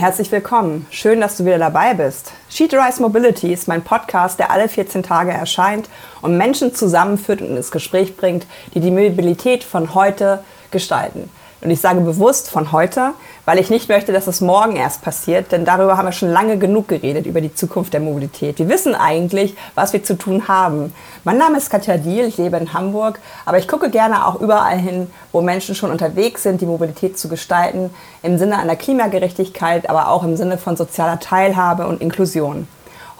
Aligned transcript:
Herzlich 0.00 0.32
willkommen. 0.32 0.86
Schön, 0.88 1.20
dass 1.20 1.36
du 1.36 1.44
wieder 1.44 1.58
dabei 1.58 1.92
bist. 1.92 2.32
Sheet 2.48 2.72
Rise 2.72 3.02
Mobility 3.02 3.52
ist 3.52 3.68
mein 3.68 3.82
Podcast, 3.82 4.38
der 4.38 4.50
alle 4.50 4.66
14 4.66 5.02
Tage 5.02 5.30
erscheint 5.30 5.90
und 6.22 6.38
Menschen 6.38 6.74
zusammenführt 6.74 7.42
und 7.42 7.54
ins 7.54 7.70
Gespräch 7.70 8.16
bringt, 8.16 8.46
die 8.72 8.80
die 8.80 8.90
Mobilität 8.90 9.62
von 9.62 9.94
heute 9.94 10.42
gestalten. 10.70 11.28
Und 11.62 11.70
ich 11.70 11.80
sage 11.80 12.00
bewusst 12.00 12.48
von 12.48 12.72
heute, 12.72 13.12
weil 13.44 13.58
ich 13.58 13.68
nicht 13.68 13.90
möchte, 13.90 14.12
dass 14.12 14.26
es 14.26 14.40
morgen 14.40 14.76
erst 14.76 15.02
passiert, 15.02 15.52
denn 15.52 15.66
darüber 15.66 15.98
haben 15.98 16.06
wir 16.06 16.12
schon 16.12 16.30
lange 16.30 16.56
genug 16.56 16.88
geredet, 16.88 17.26
über 17.26 17.42
die 17.42 17.54
Zukunft 17.54 17.92
der 17.92 18.00
Mobilität. 18.00 18.58
Wir 18.58 18.68
wissen 18.70 18.94
eigentlich, 18.94 19.54
was 19.74 19.92
wir 19.92 20.02
zu 20.02 20.16
tun 20.16 20.48
haben. 20.48 20.94
Mein 21.22 21.36
Name 21.36 21.58
ist 21.58 21.68
Katja 21.68 21.98
Diel, 21.98 22.24
ich 22.24 22.38
lebe 22.38 22.56
in 22.56 22.72
Hamburg, 22.72 23.20
aber 23.44 23.58
ich 23.58 23.68
gucke 23.68 23.90
gerne 23.90 24.26
auch 24.26 24.40
überall 24.40 24.78
hin, 24.78 25.10
wo 25.32 25.42
Menschen 25.42 25.74
schon 25.74 25.90
unterwegs 25.90 26.44
sind, 26.44 26.62
die 26.62 26.66
Mobilität 26.66 27.18
zu 27.18 27.28
gestalten, 27.28 27.90
im 28.22 28.38
Sinne 28.38 28.58
einer 28.58 28.76
Klimagerechtigkeit, 28.76 29.90
aber 29.90 30.08
auch 30.08 30.24
im 30.24 30.38
Sinne 30.38 30.56
von 30.56 30.78
sozialer 30.78 31.20
Teilhabe 31.20 31.86
und 31.86 32.00
Inklusion. 32.00 32.68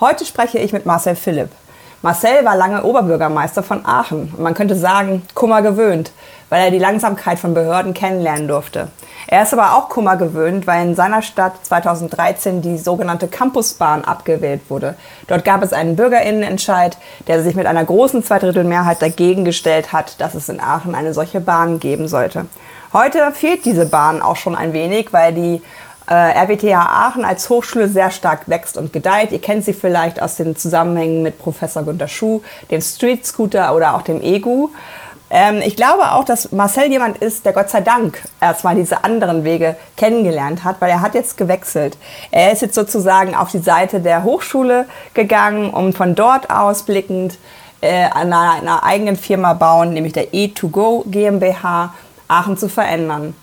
Heute 0.01 0.25
spreche 0.25 0.59
ich 0.59 0.73
mit 0.73 0.87
Marcel 0.87 1.15
Philipp. 1.15 1.51
Marcel 2.03 2.45
war 2.45 2.57
lange 2.57 2.83
Oberbürgermeister 2.83 3.63
von 3.63 3.85
Aachen 3.85 4.33
man 4.39 4.55
könnte 4.55 4.75
sagen, 4.75 5.23
Kummer 5.35 5.63
gewöhnt 5.63 6.13
weil 6.51 6.65
er 6.65 6.71
die 6.71 6.79
Langsamkeit 6.79 7.39
von 7.39 7.55
Behörden 7.55 7.95
kennenlernen 7.95 8.49
durfte. 8.49 8.89
Er 9.27 9.45
ist 9.45 9.55
aber 9.55 9.77
auch 9.77 9.89
Kummer 9.89 10.17
gewöhnt, 10.17 10.67
weil 10.67 10.89
in 10.89 10.95
seiner 10.95 11.23
Stadt 11.23 11.65
2013 11.65 12.61
die 12.61 12.77
sogenannte 12.77 13.29
Campusbahn 13.29 14.05
abgewählt 14.05 14.63
wurde. 14.69 14.97
Dort 15.29 15.45
gab 15.45 15.63
es 15.63 15.73
einen 15.73 15.97
Bürgerinnenentscheid, 15.97 16.99
der 17.29 17.43
sich 17.43 17.55
mit 17.55 17.67
einer 17.67 17.85
großen 17.85 18.25
Zweidrittelmehrheit 18.25 19.01
dagegen 19.01 19.45
gestellt 19.45 19.93
hat, 19.93 20.21
dass 20.21 20.35
es 20.35 20.49
in 20.49 20.61
Aachen 20.61 20.95
eine 20.95 21.15
solche 21.15 21.41
Bahn 21.41 21.79
geben 21.79 22.09
sollte. 22.09 22.47
Heute 22.93 23.31
fehlt 23.31 23.65
diese 23.65 23.87
Bahn 23.87 24.21
auch 24.21 24.37
schon 24.37 24.57
ein 24.57 24.73
wenig, 24.73 25.13
weil 25.13 25.33
die 25.33 25.63
RWTH 26.15 26.75
Aachen 26.75 27.25
als 27.25 27.49
Hochschule 27.49 27.89
sehr 27.89 28.11
stark 28.11 28.49
wächst 28.49 28.77
und 28.77 28.93
gedeiht. 28.93 29.33
Ihr 29.33 29.41
kennt 29.41 29.65
sie 29.65 29.73
vielleicht 29.73 30.21
aus 30.21 30.37
den 30.37 30.57
Zusammenhängen 30.57 31.23
mit 31.23 31.39
Professor 31.39 31.83
Günter 31.83 32.09
Schuh, 32.09 32.43
dem 32.71 32.81
Street 32.81 33.25
Scooter 33.25 33.75
oder 33.75 33.95
auch 33.95 34.03
dem 34.03 34.21
EGU. 34.21 34.71
Ähm, 35.31 35.63
ich 35.65 35.77
glaube 35.77 36.11
auch, 36.13 36.25
dass 36.25 36.51
Marcel 36.51 36.91
jemand 36.91 37.19
ist, 37.19 37.47
der 37.47 37.53
Gott 37.53 37.71
sei 37.71 37.81
Dank 37.81 38.21
erstmal 38.41 38.75
diese 38.75 39.05
anderen 39.05 39.45
Wege 39.45 39.77
kennengelernt 39.97 40.65
hat, 40.65 40.81
weil 40.81 40.91
er 40.91 41.01
hat 41.01 41.15
jetzt 41.15 41.37
gewechselt. 41.37 41.97
Er 42.33 42.53
ist 42.53 42.63
jetzt 42.63 42.75
sozusagen 42.75 43.37
auf 43.37 43.51
die 43.51 43.59
Seite 43.59 44.01
der 44.01 44.25
Hochschule 44.25 44.87
gegangen, 45.15 45.71
um 45.71 45.93
von 45.93 46.17
dort 46.17 46.51
aus 46.51 46.83
blickend 46.83 47.39
äh, 47.81 48.07
an 48.07 48.33
einer 48.33 48.83
eigenen 48.83 49.17
Firma 49.17 49.55
bauen, 49.55 49.93
nämlich 49.93 50.13
der 50.13 50.33
E2Go 50.33 51.09
GmbH, 51.09 51.95
Aachen 52.27 52.57
zu 52.57 52.69
verändern. 52.69 53.35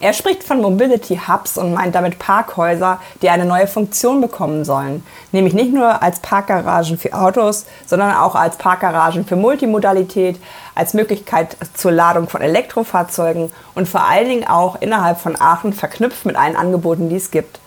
Er 0.00 0.12
spricht 0.12 0.44
von 0.44 0.60
Mobility 0.60 1.20
Hubs 1.26 1.58
und 1.58 1.74
meint 1.74 1.92
damit 1.92 2.20
Parkhäuser, 2.20 3.00
die 3.20 3.30
eine 3.30 3.44
neue 3.44 3.66
Funktion 3.66 4.20
bekommen 4.20 4.64
sollen. 4.64 5.04
Nämlich 5.32 5.54
nicht 5.54 5.72
nur 5.72 6.02
als 6.02 6.20
Parkgaragen 6.20 6.98
für 6.98 7.12
Autos, 7.14 7.66
sondern 7.84 8.14
auch 8.14 8.36
als 8.36 8.56
Parkgaragen 8.56 9.24
für 9.24 9.34
Multimodalität, 9.34 10.38
als 10.76 10.94
Möglichkeit 10.94 11.56
zur 11.74 11.90
Ladung 11.90 12.28
von 12.28 12.42
Elektrofahrzeugen 12.42 13.50
und 13.74 13.88
vor 13.88 14.04
allen 14.04 14.28
Dingen 14.28 14.46
auch 14.46 14.80
innerhalb 14.80 15.18
von 15.18 15.40
Aachen 15.40 15.72
verknüpft 15.72 16.24
mit 16.24 16.36
allen 16.36 16.54
Angeboten, 16.54 17.08
die 17.08 17.16
es 17.16 17.32
gibt. 17.32 17.58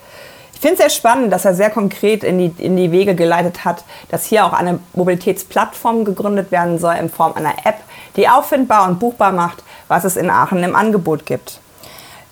Ich 0.54 0.60
finde 0.60 0.74
es 0.74 0.80
sehr 0.80 0.90
spannend, 0.90 1.32
dass 1.32 1.44
er 1.44 1.54
sehr 1.54 1.70
konkret 1.70 2.24
in 2.24 2.38
die, 2.38 2.64
in 2.64 2.76
die 2.76 2.92
Wege 2.92 3.14
geleitet 3.14 3.66
hat, 3.66 3.84
dass 4.08 4.24
hier 4.24 4.46
auch 4.46 4.54
eine 4.54 4.78
Mobilitätsplattform 4.94 6.06
gegründet 6.06 6.50
werden 6.50 6.78
soll 6.78 6.94
in 6.94 7.10
Form 7.10 7.34
einer 7.34 7.66
App, 7.66 7.80
die 8.16 8.28
auffindbar 8.28 8.88
und 8.88 9.00
buchbar 9.00 9.32
macht, 9.32 9.64
was 9.88 10.04
es 10.04 10.16
in 10.16 10.30
Aachen 10.30 10.62
im 10.62 10.74
Angebot 10.74 11.26
gibt. 11.26 11.60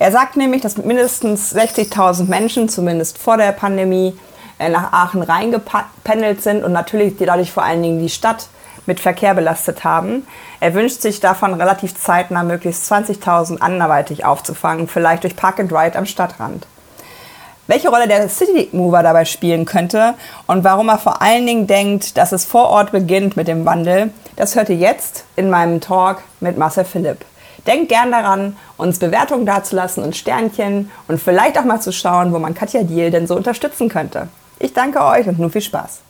Er 0.00 0.11
sagt 0.11 0.38
nämlich, 0.38 0.62
dass 0.62 0.78
mindestens 0.78 1.55
60.000 1.55 2.25
Menschen, 2.25 2.71
zumindest 2.71 3.19
vor 3.19 3.37
der 3.37 3.53
Pandemie, 3.53 4.19
äh, 4.59 4.71
nach 4.71 4.94
Aachen 4.94 5.22
reingependelt 5.22 6.43
sind 6.43 6.65
und 6.65 6.72
natürlich 6.72 7.16
dadurch 7.19 7.53
vor 7.53 7.65
allen 7.65 7.83
Dingen 7.83 8.00
die 8.00 8.09
Stadt 8.09 8.47
mit 8.87 8.99
Verkehr 8.99 9.34
belastet 9.34 9.84
haben. 9.84 10.27
Er 10.59 10.72
wünscht 10.72 11.03
sich 11.03 11.21
davon 11.21 11.53
relativ 11.53 11.94
zeitnah 11.94 12.44
möglichst 12.44 12.91
20.000 12.91 13.60
anderweitig 13.60 14.25
aufzufangen, 14.25 14.89
vielleicht 14.89 15.25
durch 15.25 15.37
Park 15.37 15.60
and 15.60 15.71
Ride 15.71 15.99
am 15.99 16.06
Stadtrand. 16.06 16.66
Welche 17.66 17.91
Rolle 17.91 18.09
der 18.09 18.27
City 18.31 18.71
Mover 18.72 19.03
dabei 19.03 19.27
spielen 19.27 19.66
könnte 19.66 20.15
und 20.47 20.65
warum 20.65 20.89
er 20.89 20.97
vor 20.97 21.21
allen 21.21 21.47
Dingen 21.47 21.66
denkt, 21.66 22.16
dass 22.16 22.33
es 22.33 22.47
vor 22.47 22.71
Ort 22.71 22.91
beginnt 22.91 23.37
mit 23.37 23.49
dem 23.49 23.66
Wandel, 23.66 24.15
das 24.37 24.56
hört 24.56 24.71
ihr 24.71 24.77
jetzt 24.77 25.25
in 25.37 25.50
meinem 25.50 25.83
Talk 25.83 26.22
mit 26.41 26.56
Marcel 26.56 26.87
Philipp. 26.87 27.19
Denkt 27.66 27.88
gern 27.88 28.10
daran, 28.10 28.56
uns 28.76 28.98
Bewertungen 28.98 29.47
dazulassen 29.47 30.03
und 30.03 30.16
Sternchen 30.16 30.91
und 31.09 31.21
vielleicht 31.21 31.59
auch 31.59 31.65
mal 31.65 31.81
zu 31.81 31.93
schauen, 31.93 32.32
wo 32.32 32.38
man 32.38 32.54
Katja 32.54 32.82
Diel 32.82 33.10
denn 33.10 33.26
so 33.26 33.37
unterstützen 33.37 33.88
könnte. 33.88 34.28
Ich 34.59 34.72
danke 34.72 35.03
euch 35.03 35.26
und 35.26 35.38
nun 35.38 35.50
viel 35.50 35.62
Spaß. 35.62 36.00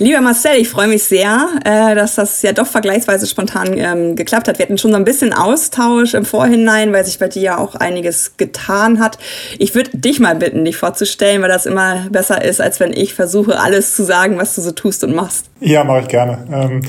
Lieber 0.00 0.20
Marcel, 0.20 0.60
ich 0.60 0.68
freue 0.68 0.86
mich 0.86 1.02
sehr, 1.02 1.48
äh, 1.64 1.96
dass 1.96 2.14
das 2.14 2.42
ja 2.42 2.52
doch 2.52 2.68
vergleichsweise 2.68 3.26
spontan 3.26 3.76
ähm, 3.76 4.14
geklappt 4.14 4.46
hat. 4.46 4.58
Wir 4.58 4.66
hatten 4.66 4.78
schon 4.78 4.92
so 4.92 4.96
ein 4.96 5.04
bisschen 5.04 5.32
Austausch 5.32 6.14
im 6.14 6.24
Vorhinein, 6.24 6.92
weil 6.92 7.04
sich 7.04 7.18
bei 7.18 7.26
dir 7.26 7.42
ja 7.42 7.58
auch 7.58 7.74
einiges 7.74 8.36
getan 8.36 9.00
hat. 9.00 9.18
Ich 9.58 9.74
würde 9.74 9.90
dich 9.98 10.20
mal 10.20 10.36
bitten, 10.36 10.64
dich 10.64 10.76
vorzustellen, 10.76 11.42
weil 11.42 11.48
das 11.48 11.66
immer 11.66 12.06
besser 12.10 12.44
ist, 12.44 12.60
als 12.60 12.78
wenn 12.78 12.92
ich 12.92 13.14
versuche, 13.14 13.58
alles 13.58 13.96
zu 13.96 14.04
sagen, 14.04 14.38
was 14.38 14.54
du 14.54 14.60
so 14.60 14.70
tust 14.70 15.02
und 15.02 15.16
machst. 15.16 15.46
Ja, 15.58 15.82
mache 15.82 16.02
ich 16.02 16.08
gerne. 16.08 16.46
Ähm 16.52 16.82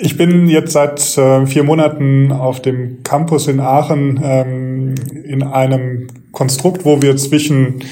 ich 0.00 0.16
bin 0.16 0.48
jetzt 0.48 0.72
seit 0.72 1.18
äh, 1.18 1.46
vier 1.46 1.62
Monaten 1.62 2.32
auf 2.32 2.60
dem 2.60 3.02
Campus 3.02 3.48
in 3.48 3.60
Aachen 3.60 4.20
ähm, 4.22 4.94
in 5.24 5.42
einem 5.42 6.08
Konstrukt, 6.32 6.84
wo 6.84 7.02
wir 7.02 7.16
zwischen 7.16 7.84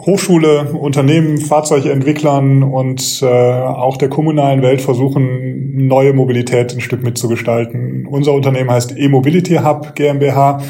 Hochschule, 0.00 0.72
Unternehmen, 0.72 1.38
Fahrzeugentwicklern 1.38 2.62
und 2.62 3.20
äh, 3.22 3.26
auch 3.26 3.96
der 3.96 4.08
kommunalen 4.08 4.62
Welt 4.62 4.80
versuchen, 4.80 5.86
neue 5.86 6.12
Mobilität 6.12 6.72
ein 6.72 6.80
Stück 6.80 7.04
mitzugestalten. 7.04 8.06
Unser 8.06 8.32
Unternehmen 8.32 8.70
heißt 8.70 8.98
E-Mobility 8.98 9.56
Hub 9.56 9.94
GmbH 9.94 10.60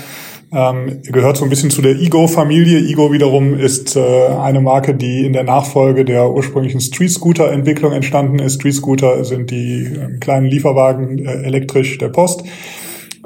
ähm, 0.52 1.00
gehört 1.02 1.38
so 1.38 1.44
ein 1.44 1.50
bisschen 1.50 1.70
zu 1.70 1.80
der 1.80 1.92
Ego-Familie. 1.92 2.78
Ego 2.78 3.10
wiederum 3.10 3.54
ist 3.54 3.96
äh, 3.96 4.26
eine 4.26 4.60
Marke, 4.60 4.94
die 4.94 5.24
in 5.24 5.32
der 5.32 5.44
Nachfolge 5.44 6.04
der 6.04 6.30
ursprünglichen 6.30 6.80
Street-Scooter-Entwicklung 6.80 7.92
entstanden 7.92 8.38
ist. 8.38 8.54
Street-Scooter 8.56 9.24
sind 9.24 9.50
die 9.50 9.84
äh, 9.84 10.18
kleinen 10.18 10.46
Lieferwagen 10.46 11.24
äh, 11.24 11.42
elektrisch 11.44 11.96
der 11.98 12.10
Post. 12.10 12.44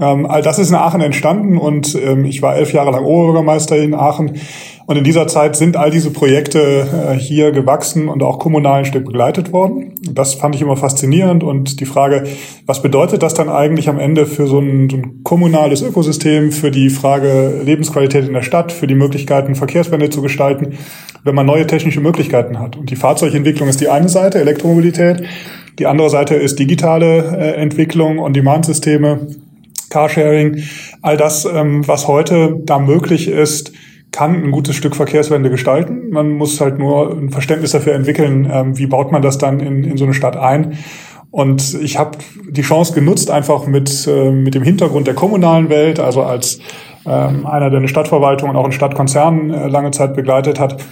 Ähm, 0.01 0.27
all 0.27 0.43
das 0.43 0.59
ist 0.59 0.69
in 0.69 0.77
Aachen 0.77 1.01
entstanden 1.01 1.57
und 1.57 1.95
ähm, 1.95 2.27
ich 2.27 2.43
war 2.43 2.57
elf 2.57 2.73
Jahre 2.73 2.91
lang 2.91 3.05
Oberbürgermeister 3.05 3.77
in 3.77 3.95
Aachen 3.95 4.39
und 4.87 4.97
in 4.97 5.03
dieser 5.03 5.27
Zeit 5.27 5.57
sind 5.57 5.77
all 5.77 5.91
diese 5.91 6.13
Projekte 6.13 6.87
äh, 7.11 7.19
hier 7.19 7.51
gewachsen 7.51 8.09
und 8.09 8.23
auch 8.23 8.39
kommunal 8.39 8.79
ein 8.79 8.85
Stück 8.85 9.05
begleitet 9.05 9.53
worden. 9.53 9.95
Das 10.09 10.35
fand 10.35 10.55
ich 10.55 10.63
immer 10.63 10.77
faszinierend. 10.77 11.43
Und 11.43 11.81
die 11.81 11.87
Frage, 11.87 12.23
was 12.67 12.83
bedeutet 12.83 13.25
das 13.25 13.35
dann 13.35 13.49
eigentlich 13.49 13.89
am 13.89 13.99
Ende 13.99 14.27
für 14.27 14.47
so 14.47 14.61
ein, 14.61 14.89
so 14.89 14.97
ein 14.97 15.25
kommunales 15.25 15.83
Ökosystem, 15.83 16.53
für 16.53 16.71
die 16.71 16.89
Frage 16.89 17.63
Lebensqualität 17.65 18.29
in 18.29 18.33
der 18.33 18.43
Stadt, 18.43 18.71
für 18.71 18.87
die 18.87 18.95
Möglichkeiten, 18.95 19.57
Verkehrswende 19.57 20.09
zu 20.09 20.23
gestalten, 20.23 20.79
wenn 21.25 21.35
man 21.35 21.47
neue 21.47 21.67
technische 21.67 22.01
Möglichkeiten 22.01 22.61
hat? 22.61 22.77
Und 22.77 22.89
die 22.91 22.97
Fahrzeugentwicklung 22.97 23.69
ist 23.69 23.81
die 23.81 23.89
eine 23.89 24.09
Seite, 24.09 24.39
Elektromobilität. 24.39 25.25
Die 25.81 25.87
andere 25.87 26.11
Seite 26.11 26.37
ist 26.37 26.61
digitale 26.61 27.37
äh, 27.37 27.61
Entwicklung, 27.61 28.21
On-Demand-Systeme, 28.21 29.27
Carsharing. 29.91 30.63
All 31.03 31.17
das, 31.17 31.45
ähm, 31.45 31.87
was 31.89 32.07
heute 32.07 32.61
da 32.65 32.79
möglich 32.79 33.27
ist, 33.27 33.73
kann 34.13 34.43
ein 34.43 34.51
gutes 34.51 34.77
Stück 34.77 34.97
Verkehrswende 34.97 35.51
gestalten. 35.51 36.11
Man 36.11 36.33
muss 36.33 36.61
halt 36.61 36.79
nur 36.79 37.13
ein 37.13 37.31
Verständnis 37.31 37.73
dafür 37.73 37.95
entwickeln, 37.95 38.49
ähm, 38.51 38.79
wie 38.79 38.87
baut 38.87 39.13
man 39.13 39.23
das 39.23 39.39
dann 39.39 39.61
in, 39.61 39.85
in 39.85 39.97
so 39.97 40.05
eine 40.05 40.15
Stadt 40.15 40.37
ein. 40.37 40.79
Und 41.31 41.75
ich 41.83 41.99
habe 41.99 42.19
die 42.49 42.63
Chance 42.63 42.95
genutzt, 42.95 43.31
einfach 43.31 43.67
mit, 43.67 44.07
äh, 44.07 44.31
mit 44.31 44.55
dem 44.55 44.63
Hintergrund 44.63 45.07
der 45.07 45.15
kommunalen 45.15 45.69
Welt, 45.69 46.01
also 46.01 46.23
als 46.23 46.61
ähm, 47.05 47.47
einer, 47.47 47.69
der 47.71 47.79
eine 47.79 47.89
Stadtverwaltung 47.89 48.51
und 48.51 48.57
auch 48.57 48.65
einen 48.65 48.73
Stadtkonzern 48.73 49.51
äh, 49.51 49.69
lange 49.69 49.91
Zeit 49.91 50.17
begleitet 50.17 50.59
hat, 50.59 50.83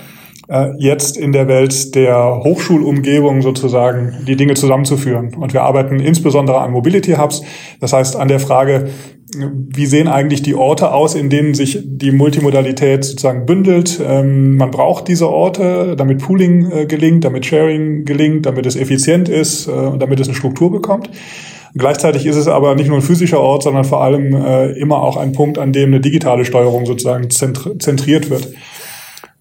jetzt 0.76 1.16
in 1.16 1.32
der 1.32 1.48
Welt 1.48 1.94
der 1.94 2.40
Hochschulumgebung 2.44 3.40
sozusagen 3.40 4.24
die 4.26 4.36
Dinge 4.36 4.54
zusammenzuführen. 4.54 5.34
Und 5.34 5.54
wir 5.54 5.62
arbeiten 5.62 6.00
insbesondere 6.00 6.58
an 6.58 6.72
Mobility 6.72 7.12
Hubs, 7.12 7.42
das 7.80 7.92
heißt 7.92 8.16
an 8.16 8.28
der 8.28 8.40
Frage, 8.40 8.90
wie 9.36 9.86
sehen 9.86 10.08
eigentlich 10.08 10.42
die 10.42 10.54
Orte 10.54 10.92
aus, 10.92 11.14
in 11.14 11.30
denen 11.30 11.54
sich 11.54 11.80
die 11.84 12.12
Multimodalität 12.12 13.04
sozusagen 13.04 13.46
bündelt? 13.46 14.00
Ähm, 14.06 14.56
man 14.56 14.70
braucht 14.70 15.08
diese 15.08 15.28
Orte, 15.28 15.94
damit 15.96 16.18
Pooling 16.18 16.70
äh, 16.70 16.86
gelingt, 16.86 17.24
damit 17.24 17.46
Sharing 17.46 18.04
gelingt, 18.04 18.46
damit 18.46 18.66
es 18.66 18.76
effizient 18.76 19.28
ist 19.28 19.66
äh, 19.66 19.70
und 19.70 20.00
damit 20.00 20.20
es 20.20 20.28
eine 20.28 20.36
Struktur 20.36 20.70
bekommt. 20.70 21.10
Gleichzeitig 21.76 22.26
ist 22.26 22.36
es 22.36 22.46
aber 22.46 22.76
nicht 22.76 22.88
nur 22.88 22.98
ein 22.98 23.02
physischer 23.02 23.40
Ort, 23.40 23.64
sondern 23.64 23.84
vor 23.84 24.02
allem 24.02 24.32
äh, 24.34 24.70
immer 24.72 25.02
auch 25.02 25.16
ein 25.16 25.32
Punkt, 25.32 25.58
an 25.58 25.72
dem 25.72 25.88
eine 25.88 26.00
digitale 26.00 26.44
Steuerung 26.44 26.86
sozusagen 26.86 27.30
zentriert 27.30 28.30
wird. 28.30 28.52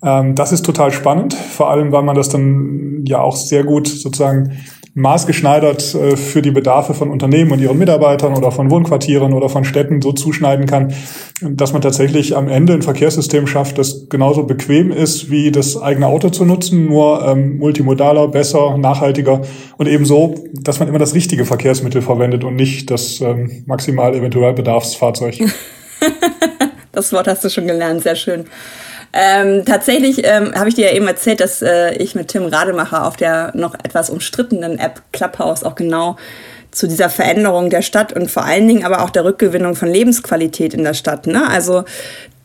Ähm, 0.04 0.36
das 0.36 0.52
ist 0.52 0.66
total 0.66 0.92
spannend, 0.92 1.34
vor 1.34 1.70
allem 1.70 1.92
weil 1.92 2.04
man 2.04 2.16
das 2.16 2.30
dann 2.30 3.04
ja 3.06 3.22
auch 3.22 3.36
sehr 3.36 3.64
gut 3.64 3.88
sozusagen 3.88 4.58
maßgeschneidert 4.96 5.96
äh, 5.96 6.18
für 6.18 6.42
die 6.42 6.52
Bedarfe 6.52 6.94
von 6.94 7.10
Unternehmen 7.10 7.52
und 7.52 7.60
ihren 7.60 7.80
Mitarbeitern 7.80 8.36
oder 8.38 8.52
von 8.52 8.70
Wohnquartieren 8.70 9.34
oder 9.34 9.50
von 9.50 9.64
Städten 9.66 10.02
so 10.02 10.12
zuschneiden 10.12 10.68
kann, 10.68 10.94
dass 11.42 11.74
man 11.74 11.82
tatsächlich 11.82 12.36
am 12.36 12.48
Ende 12.48 12.74
ein 12.74 12.84
Verkehrssystem 12.84 13.48
schafft, 13.48 13.80
das 13.80 14.08
genauso 14.10 14.44
bequem 14.44 14.92
ist 14.92 15.32
wie 15.32 15.52
das 15.52 15.82
eigene 15.82 16.06
Auto 16.06 16.30
zu 16.30 16.46
nutzen, 16.46 16.86
nur 16.86 17.26
ähm, 17.28 17.58
multimodaler, 17.58 18.28
besser, 18.28 18.78
nachhaltiger 18.78 19.42
und 19.78 19.88
ebenso, 19.88 20.36
dass 20.54 20.80
man 20.80 20.90
immer 20.90 21.00
das 21.00 21.16
richtige 21.16 21.46
Verkehrsmittel 21.46 22.04
verwendet 22.04 22.44
und 22.44 22.56
nicht 22.56 22.92
das 22.92 23.20
ähm, 23.22 23.64
maximal 23.66 24.14
eventuell 24.14 24.54
Bedarfsfahrzeug. 24.54 25.40
das 26.92 27.12
Wort 27.14 27.28
hast 27.28 27.44
du 27.44 27.50
schon 27.50 27.66
gelernt, 27.66 28.04
sehr 28.04 28.16
schön. 28.16 28.46
Ähm, 29.14 29.64
tatsächlich 29.64 30.26
ähm, 30.26 30.54
habe 30.56 30.70
ich 30.70 30.76
dir 30.76 30.88
ja 30.88 30.96
eben 30.96 31.08
erzählt, 31.08 31.40
dass 31.40 31.62
äh, 31.62 31.94
ich 31.96 32.16
mit 32.16 32.30
Tim 32.30 32.46
Rademacher 32.48 33.06
auf 33.06 33.16
der 33.16 33.52
noch 33.56 33.76
etwas 33.76 34.10
umstrittenen 34.10 34.80
App 34.80 35.02
Clubhouse 35.12 35.64
auch 35.64 35.76
genau 35.76 36.18
zu 36.72 36.88
dieser 36.88 37.10
Veränderung 37.10 37.70
der 37.70 37.84
Stadt 37.84 38.14
und 38.14 38.32
vor 38.32 38.44
allen 38.44 38.68
Dingen 38.68 38.84
aber 38.84 39.04
auch 39.04 39.12
der 39.12 39.24
Rückgewinnung 39.24 39.76
von 39.76 39.88
Lebensqualität 39.88 40.74
in 40.74 40.84
der 40.84 40.96
Stadt. 40.96 41.28
Ne? 41.28 41.48
Also 41.48 41.84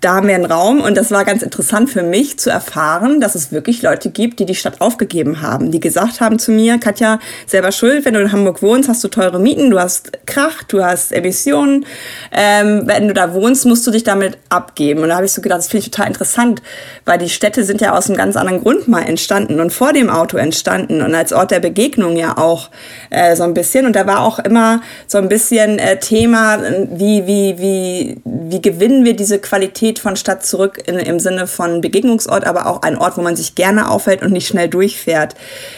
da 0.00 0.14
haben 0.14 0.28
wir 0.28 0.36
einen 0.36 0.44
Raum 0.44 0.80
und 0.80 0.96
das 0.96 1.10
war 1.10 1.24
ganz 1.24 1.42
interessant 1.42 1.90
für 1.90 2.04
mich 2.04 2.38
zu 2.38 2.50
erfahren, 2.50 3.20
dass 3.20 3.34
es 3.34 3.50
wirklich 3.50 3.82
Leute 3.82 4.10
gibt, 4.10 4.38
die 4.38 4.46
die 4.46 4.54
Stadt 4.54 4.80
aufgegeben 4.80 5.42
haben, 5.42 5.72
die 5.72 5.80
gesagt 5.80 6.20
haben 6.20 6.38
zu 6.38 6.52
mir, 6.52 6.78
Katja, 6.78 7.18
selber 7.46 7.72
schuld, 7.72 8.04
wenn 8.04 8.14
du 8.14 8.20
in 8.20 8.30
Hamburg 8.30 8.62
wohnst, 8.62 8.88
hast 8.88 9.02
du 9.02 9.08
teure 9.08 9.40
Mieten, 9.40 9.70
du 9.70 9.80
hast 9.80 10.12
Krach, 10.24 10.62
du 10.62 10.84
hast 10.84 11.10
Emissionen. 11.10 11.84
Ähm, 12.30 12.82
wenn 12.86 13.08
du 13.08 13.14
da 13.14 13.34
wohnst, 13.34 13.66
musst 13.66 13.86
du 13.88 13.90
dich 13.90 14.04
damit 14.04 14.38
abgeben. 14.50 15.02
Und 15.02 15.08
da 15.08 15.16
habe 15.16 15.26
ich 15.26 15.32
so 15.32 15.42
gedacht, 15.42 15.58
das 15.58 15.68
finde 15.68 15.86
ich 15.86 15.90
total 15.90 16.06
interessant, 16.06 16.62
weil 17.04 17.18
die 17.18 17.28
Städte 17.28 17.64
sind 17.64 17.80
ja 17.80 17.96
aus 17.96 18.06
einem 18.06 18.16
ganz 18.16 18.36
anderen 18.36 18.62
Grund 18.62 18.86
mal 18.86 19.02
entstanden 19.02 19.58
und 19.58 19.72
vor 19.72 19.92
dem 19.92 20.10
Auto 20.10 20.36
entstanden 20.36 21.02
und 21.02 21.14
als 21.14 21.32
Ort 21.32 21.50
der 21.50 21.60
Begegnung 21.60 22.16
ja 22.16 22.38
auch 22.38 22.70
äh, 23.10 23.34
so 23.34 23.42
ein 23.42 23.54
bisschen. 23.54 23.84
Und 23.84 23.96
da 23.96 24.06
war 24.06 24.20
auch 24.20 24.38
immer 24.38 24.80
so 25.08 25.18
ein 25.18 25.28
bisschen 25.28 25.80
äh, 25.80 25.98
Thema, 25.98 26.60
wie, 26.92 27.26
wie, 27.26 27.58
wie, 27.58 28.20
wie 28.24 28.62
gewinnen 28.62 29.04
wir 29.04 29.16
diese 29.16 29.40
Qualität 29.40 29.87
Qualität 29.88 29.98
von 29.98 30.16
Stadt 30.16 30.44
zurück 30.44 30.82
in, 30.86 30.98
im 30.98 31.18
Sinne 31.18 31.46
von 31.46 31.80
Begegnungsort, 31.80 32.46
aber 32.46 32.66
auch 32.66 32.82
ein 32.82 32.96
Ort, 32.98 33.16
wo 33.16 33.22
man 33.22 33.36
sich 33.36 33.54
gerne 33.54 33.90
aufhält 33.90 34.22
und 34.22 34.32
nicht 34.32 34.46
schnell 34.46 34.68
durchfährt. 34.68 35.34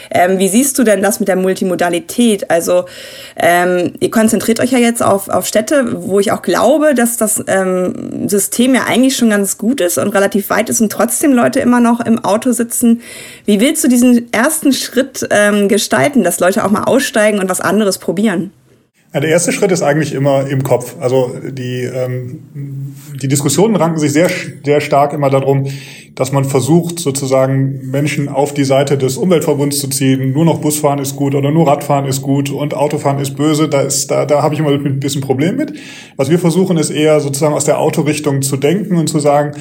Ähm, 0.09 0.37
wie 0.37 0.49
siehst 0.49 0.77
du 0.77 0.83
denn 0.83 1.01
das 1.01 1.19
mit 1.19 1.29
der 1.29 1.35
Multimodalität? 1.35 2.49
Also 2.49 2.85
ähm, 3.37 3.93
ihr 3.99 4.11
konzentriert 4.11 4.59
euch 4.59 4.71
ja 4.71 4.79
jetzt 4.79 5.01
auf, 5.01 5.29
auf 5.29 5.47
Städte, 5.47 6.03
wo 6.05 6.19
ich 6.19 6.31
auch 6.31 6.41
glaube, 6.41 6.93
dass 6.93 7.17
das 7.17 7.43
ähm, 7.47 8.27
System 8.27 8.75
ja 8.75 8.83
eigentlich 8.83 9.15
schon 9.15 9.29
ganz 9.29 9.57
gut 9.57 9.81
ist 9.81 9.97
und 9.97 10.09
relativ 10.09 10.49
weit 10.49 10.69
ist 10.69 10.81
und 10.81 10.91
trotzdem 10.91 11.33
Leute 11.33 11.59
immer 11.59 11.79
noch 11.79 12.01
im 12.01 12.23
Auto 12.23 12.51
sitzen. 12.51 13.01
Wie 13.45 13.59
willst 13.59 13.83
du 13.83 13.87
diesen 13.87 14.31
ersten 14.33 14.73
Schritt 14.73 15.27
ähm, 15.31 15.69
gestalten, 15.69 16.23
dass 16.23 16.39
Leute 16.39 16.65
auch 16.65 16.71
mal 16.71 16.83
aussteigen 16.83 17.39
und 17.39 17.49
was 17.49 17.61
anderes 17.61 17.97
probieren? 17.97 18.51
Ja, 19.13 19.19
der 19.19 19.29
erste 19.29 19.51
Schritt 19.51 19.73
ist 19.73 19.81
eigentlich 19.81 20.13
immer 20.13 20.47
im 20.47 20.63
Kopf. 20.63 20.95
Also 21.01 21.35
die, 21.49 21.83
ähm, 21.83 22.39
die 23.21 23.27
Diskussionen 23.27 23.75
ranken 23.75 23.99
sich 23.99 24.13
sehr, 24.13 24.29
sehr 24.63 24.79
stark 24.79 25.11
immer 25.11 25.29
darum, 25.29 25.67
dass 26.15 26.31
man 26.31 26.45
versucht, 26.45 26.99
sozusagen 26.99 27.89
Menschen 27.89 28.29
auf 28.29 28.53
die 28.53 28.63
Seite 28.63 28.97
des 28.97 29.17
Umweltverbunds 29.17 29.79
zu 29.79 29.89
ziehen. 29.89 30.31
Nur 30.31 30.45
noch 30.45 30.59
Busfahren 30.59 30.99
ist 30.99 31.17
gut 31.17 31.35
oder 31.35 31.51
nur 31.51 31.67
Radfahren 31.67 32.05
ist 32.05 32.21
gut 32.21 32.51
und 32.51 32.73
Autofahren 32.73 33.19
ist 33.19 33.35
böse. 33.35 33.67
Da, 33.67 33.81
ist, 33.81 34.09
da, 34.11 34.25
da 34.25 34.43
habe 34.43 34.53
ich 34.53 34.61
immer 34.61 34.71
ein 34.71 34.99
bisschen 35.01 35.21
Problem 35.21 35.57
mit. 35.57 35.73
Was 36.15 36.29
wir 36.29 36.39
versuchen, 36.39 36.77
ist 36.77 36.89
eher 36.89 37.19
sozusagen 37.19 37.53
aus 37.53 37.65
der 37.65 37.79
Autorichtung 37.79 38.41
zu 38.41 38.55
denken 38.55 38.95
und 38.95 39.07
zu 39.07 39.19
sagen, 39.19 39.57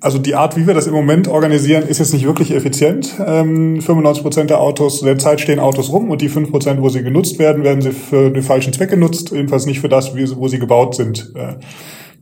also 0.00 0.18
die 0.18 0.34
Art, 0.34 0.56
wie 0.56 0.66
wir 0.66 0.74
das 0.74 0.86
im 0.86 0.92
Moment 0.92 1.28
organisieren, 1.28 1.84
ist 1.86 1.98
jetzt 1.98 2.12
nicht 2.12 2.26
wirklich 2.26 2.52
effizient. 2.52 3.14
Ähm, 3.24 3.80
95 3.80 4.22
Prozent 4.22 4.50
der 4.50 4.60
Autos, 4.60 5.00
der 5.00 5.18
Zeit 5.18 5.40
stehen 5.40 5.58
Autos 5.58 5.90
rum 5.90 6.10
und 6.10 6.20
die 6.20 6.28
5 6.28 6.50
Prozent, 6.50 6.82
wo 6.82 6.88
sie 6.88 7.02
genutzt 7.02 7.38
werden, 7.38 7.64
werden 7.64 7.80
sie 7.80 7.92
für 7.92 8.30
den 8.30 8.42
falschen 8.42 8.72
Zweck 8.72 8.90
genutzt, 8.90 9.30
jedenfalls 9.32 9.66
nicht 9.66 9.80
für 9.80 9.88
das, 9.88 10.14
wo 10.14 10.48
sie 10.48 10.58
gebaut 10.58 10.94
sind. 10.94 11.32
Äh, 11.34 11.54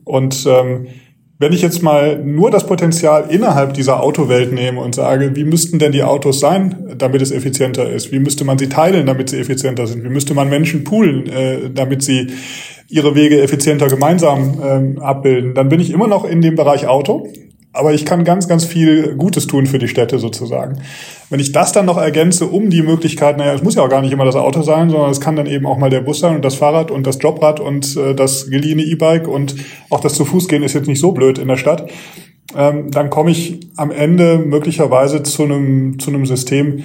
und 0.05 0.45
ähm, 0.47 0.87
wenn 1.37 1.51
ich 1.51 1.61
jetzt 1.61 1.83
mal 1.83 2.23
nur 2.23 2.49
das 2.49 2.65
Potenzial 2.65 3.25
innerhalb 3.29 3.73
dieser 3.73 4.01
Autowelt 4.01 4.53
nehme 4.53 4.79
und 4.79 4.95
sage, 4.95 5.35
wie 5.35 5.43
müssten 5.43 5.79
denn 5.79 5.91
die 5.91 6.03
Autos 6.03 6.39
sein, 6.39 6.95
damit 6.97 7.21
es 7.21 7.31
effizienter 7.31 7.89
ist? 7.89 8.13
Wie 8.13 8.19
müsste 8.19 8.45
man 8.45 8.57
sie 8.57 8.69
teilen, 8.69 9.05
damit 9.05 9.29
sie 9.29 9.39
effizienter 9.39 9.85
sind? 9.85 10.05
Wie 10.05 10.09
müsste 10.09 10.33
man 10.33 10.49
Menschen 10.49 10.85
poolen, 10.85 11.27
äh, 11.27 11.69
damit 11.73 12.03
sie 12.03 12.27
ihre 12.87 13.15
Wege 13.15 13.41
effizienter 13.41 13.87
gemeinsam 13.87 14.61
ähm, 14.63 14.99
abbilden? 14.99 15.53
Dann 15.55 15.67
bin 15.67 15.81
ich 15.81 15.91
immer 15.91 16.07
noch 16.07 16.23
in 16.23 16.41
dem 16.41 16.55
Bereich 16.55 16.87
Auto. 16.87 17.27
Aber 17.75 17.93
ich 17.93 18.05
kann 18.05 18.23
ganz, 18.23 18.47
ganz 18.47 18.65
viel 18.65 19.15
Gutes 19.15 19.47
tun 19.47 19.65
für 19.65 19.79
die 19.79 19.87
Städte 19.87 20.17
sozusagen. 20.19 20.81
Wenn 21.29 21.39
ich 21.39 21.51
das 21.51 21.71
dann 21.71 21.85
noch 21.85 21.97
ergänze 21.97 22.45
um 22.45 22.69
die 22.69 22.81
Möglichkeit, 22.81 23.37
naja, 23.37 23.53
es 23.53 23.63
muss 23.63 23.75
ja 23.75 23.83
auch 23.83 23.89
gar 23.89 24.01
nicht 24.01 24.11
immer 24.11 24.25
das 24.25 24.35
Auto 24.35 24.61
sein, 24.61 24.89
sondern 24.89 25.11
es 25.11 25.19
kann 25.19 25.35
dann 25.35 25.47
eben 25.47 25.65
auch 25.65 25.77
mal 25.77 25.89
der 25.89 26.01
Bus 26.01 26.19
sein 26.19 26.35
und 26.35 26.45
das 26.45 26.55
Fahrrad 26.55 26.91
und 26.91 27.05
das 27.05 27.21
Jobrad 27.21 27.59
und 27.59 27.97
äh, 27.97 28.15
das 28.15 28.49
geliehene 28.49 28.83
E-Bike 28.83 29.27
und 29.27 29.55
auch 29.89 29.99
das 29.99 30.15
zu 30.15 30.25
Fuß 30.25 30.47
gehen 30.47 30.63
ist 30.63 30.73
jetzt 30.73 30.87
nicht 30.87 30.99
so 30.99 31.11
blöd 31.11 31.37
in 31.37 31.47
der 31.47 31.57
Stadt. 31.57 31.89
Ähm, 32.55 32.91
dann 32.91 33.09
komme 33.09 33.31
ich 33.31 33.59
am 33.75 33.91
Ende 33.91 34.37
möglicherweise 34.37 35.23
zu 35.23 35.43
einem, 35.43 35.99
zu 35.99 36.11
einem 36.11 36.25
System, 36.25 36.83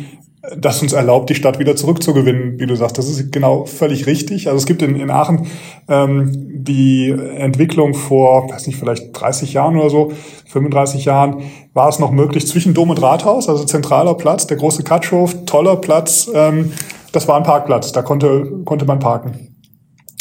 das 0.57 0.81
uns 0.81 0.93
erlaubt, 0.93 1.29
die 1.29 1.35
Stadt 1.35 1.59
wieder 1.59 1.77
zurückzugewinnen, 1.77 2.59
wie 2.59 2.67
du 2.67 2.75
sagst. 2.75 2.97
Das 2.97 3.09
ist 3.09 3.31
genau 3.31 3.67
völlig 3.67 4.07
richtig. 4.07 4.49
Also 4.49 4.57
es 4.57 4.67
gibt 4.67 4.81
in, 4.81 4.97
in 4.97 5.11
Aachen 5.11 5.47
ähm, 5.89 6.31
die 6.65 7.11
Entwicklung 7.11 7.93
vor, 7.95 8.49
weiß 8.51 8.67
nicht, 8.67 8.79
vielleicht 8.79 9.21
30 9.21 9.53
Jahren 9.53 9.77
oder 9.77 9.91
so, 9.91 10.13
35 10.47 11.05
Jahren, 11.05 11.43
war 11.75 11.89
es 11.89 11.99
noch 11.99 12.11
möglich 12.11 12.47
zwischen 12.47 12.73
Dom 12.73 12.91
und 12.91 13.03
Rathaus, 13.03 13.49
also 13.49 13.65
zentraler 13.65 14.15
Platz, 14.15 14.47
der 14.47 14.57
große 14.57 14.83
Katschhof, 14.83 15.45
toller 15.45 15.77
Platz, 15.77 16.31
ähm, 16.35 16.73
das 17.13 17.29
war 17.29 17.37
ein 17.37 17.43
Parkplatz, 17.43 17.93
da 17.93 18.03
konnte, 18.03 18.63
konnte 18.65 18.87
man 18.87 18.99
parken. 18.99 19.57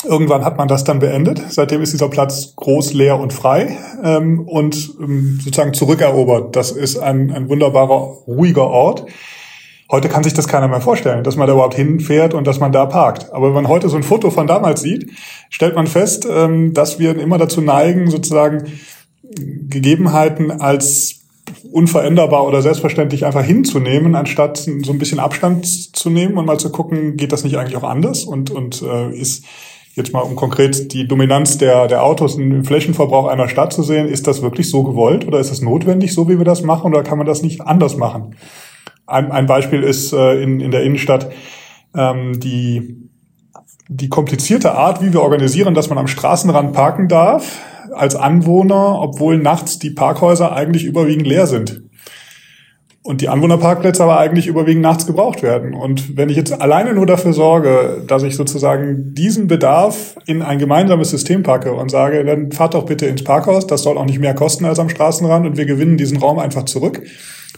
Irgendwann 0.06 0.46
hat 0.46 0.58
man 0.58 0.70
das 0.70 0.86
dann 0.86 1.00
beendet. 1.00 1.42
Seitdem 1.50 1.82
ist 1.82 1.92
dieser 1.92 2.08
Platz 2.08 2.56
groß, 2.56 2.94
leer 2.94 3.20
und 3.20 3.34
frei 3.34 3.78
ähm, 4.02 4.40
und 4.48 4.96
ähm, 5.00 5.40
sozusagen 5.44 5.74
zurückerobert. 5.74 6.56
Das 6.56 6.72
ist 6.72 6.98
ein, 6.98 7.32
ein 7.32 7.50
wunderbarer, 7.50 8.16
ruhiger 8.26 8.68
Ort 8.68 9.06
Heute 9.92 10.08
kann 10.08 10.24
sich 10.24 10.36
das 10.36 10.48
keiner 10.48 10.68
mehr 10.68 10.82
vorstellen, 10.82 11.24
dass 11.24 11.36
man 11.36 11.48
da 11.48 11.54
überhaupt 11.54 11.74
hinfährt 11.74 12.36
und 12.36 12.46
dass 12.46 12.60
man 12.60 12.72
da 12.72 12.86
parkt. 12.86 13.34
Aber 13.34 13.48
wenn 13.48 13.56
man 13.56 13.68
heute 13.68 13.90
so 13.90 13.98
ein 13.98 14.04
Foto 14.04 14.30
von 14.30 14.46
damals 14.46 14.82
sieht, 14.82 15.10
stellt 15.50 15.76
man 15.76 15.88
fest, 15.88 16.28
ähm, 16.30 16.74
dass 16.76 17.00
wir 17.00 17.18
immer 17.18 17.40
dazu 17.40 17.60
neigen, 17.60 18.12
sozusagen 18.12 18.66
Gegebenheiten 19.24 20.52
als 20.52 21.22
unveränderbar 21.72 22.46
oder 22.46 22.62
selbstverständlich 22.62 23.26
einfach 23.26 23.44
hinzunehmen, 23.44 24.14
anstatt 24.14 24.58
so 24.58 24.92
ein 24.92 25.00
bisschen 25.00 25.20
Abstand 25.20 25.66
zu 25.66 26.12
nehmen 26.12 26.38
und 26.38 26.46
mal 26.46 26.60
zu 26.60 26.72
gucken, 26.72 27.18
geht 27.18 27.32
das 27.32 27.44
nicht 27.44 27.58
eigentlich 27.58 27.76
auch 27.76 27.84
anders 27.84 28.24
und, 28.24 28.52
und 28.52 28.84
äh, 28.84 29.12
ist 29.12 29.46
jetzt 29.96 30.14
mal 30.14 30.22
um 30.22 30.36
konkret 30.36 30.94
die 30.94 31.08
Dominanz 31.08 31.58
der, 31.58 31.88
der 31.88 32.04
Autos 32.04 32.36
im 32.36 32.64
Flächenverbrauch 32.64 33.26
einer 33.26 33.50
Stadt 33.50 33.74
zu 33.74 33.82
sehen, 33.82 34.08
ist 34.08 34.28
das 34.28 34.44
wirklich 34.44 34.70
so 34.70 34.84
gewollt 34.84 35.28
oder 35.28 35.40
ist 35.40 35.52
es 35.52 35.62
notwendig, 35.62 36.14
so 36.14 36.30
wie 36.30 36.38
wir 36.38 36.46
das 36.46 36.62
machen 36.62 36.94
oder 36.94 37.04
kann 37.04 37.18
man 37.18 37.28
das 37.28 37.42
nicht 37.42 37.62
anders 37.62 37.98
machen? 37.98 38.36
Ein, 39.10 39.32
ein 39.32 39.46
Beispiel 39.46 39.84
ist 39.84 40.14
äh, 40.14 40.42
in, 40.42 40.60
in 40.60 40.72
der 40.72 40.84
Innenstadt 40.84 41.32
ähm, 41.96 42.40
die, 42.40 43.10
die 43.88 44.10
komplizierte 44.10 44.74
Art, 44.74 45.02
wie 45.02 45.14
wir 45.14 45.22
organisieren, 45.22 45.74
dass 45.74 45.90
man 45.90 45.98
am 45.98 46.08
Straßenrand 46.08 46.74
parken 46.74 47.08
darf 47.08 47.60
als 47.94 48.16
Anwohner, 48.16 49.00
obwohl 49.02 49.38
nachts 49.38 49.80
die 49.80 49.90
Parkhäuser 49.90 50.54
eigentlich 50.54 50.86
überwiegend 50.86 51.26
leer 51.26 51.48
sind. 51.48 51.82
Und 53.02 53.22
die 53.22 53.30
Anwohnerparkplätze 53.30 54.04
aber 54.04 54.20
eigentlich 54.20 54.48
überwiegend 54.48 54.84
nachts 54.84 55.08
gebraucht 55.08 55.42
werden. 55.42 55.74
Und 55.74 56.18
wenn 56.18 56.30
ich 56.30 56.36
jetzt 56.36 56.62
alleine 56.62 56.94
nur 56.94 57.06
dafür 57.06 57.32
sorge, 57.32 58.04
dass 58.06 58.24
ich 58.24 58.36
sozusagen 58.36 59.14
diesen 59.14 59.48
Bedarf 59.48 60.18
in 60.26 60.42
ein 60.42 60.60
gemeinsames 60.60 61.10
System 61.10 61.42
packe 61.42 61.74
und 61.74 61.90
sage, 61.90 62.26
dann 62.26 62.52
fahrt 62.52 62.74
doch 62.74 62.86
bitte 62.86 63.06
ins 63.06 63.24
Parkhaus, 63.24 63.68
das 63.68 63.84
soll 63.84 63.98
auch 63.98 64.06
nicht 64.06 64.20
mehr 64.20 64.34
kosten 64.34 64.66
als 64.66 64.80
am 64.80 64.90
Straßenrand 64.90 65.46
und 65.46 65.58
wir 65.58 65.66
gewinnen 65.66 65.96
diesen 65.96 66.18
Raum 66.18 66.40
einfach 66.40 66.66
zurück, 66.66 67.02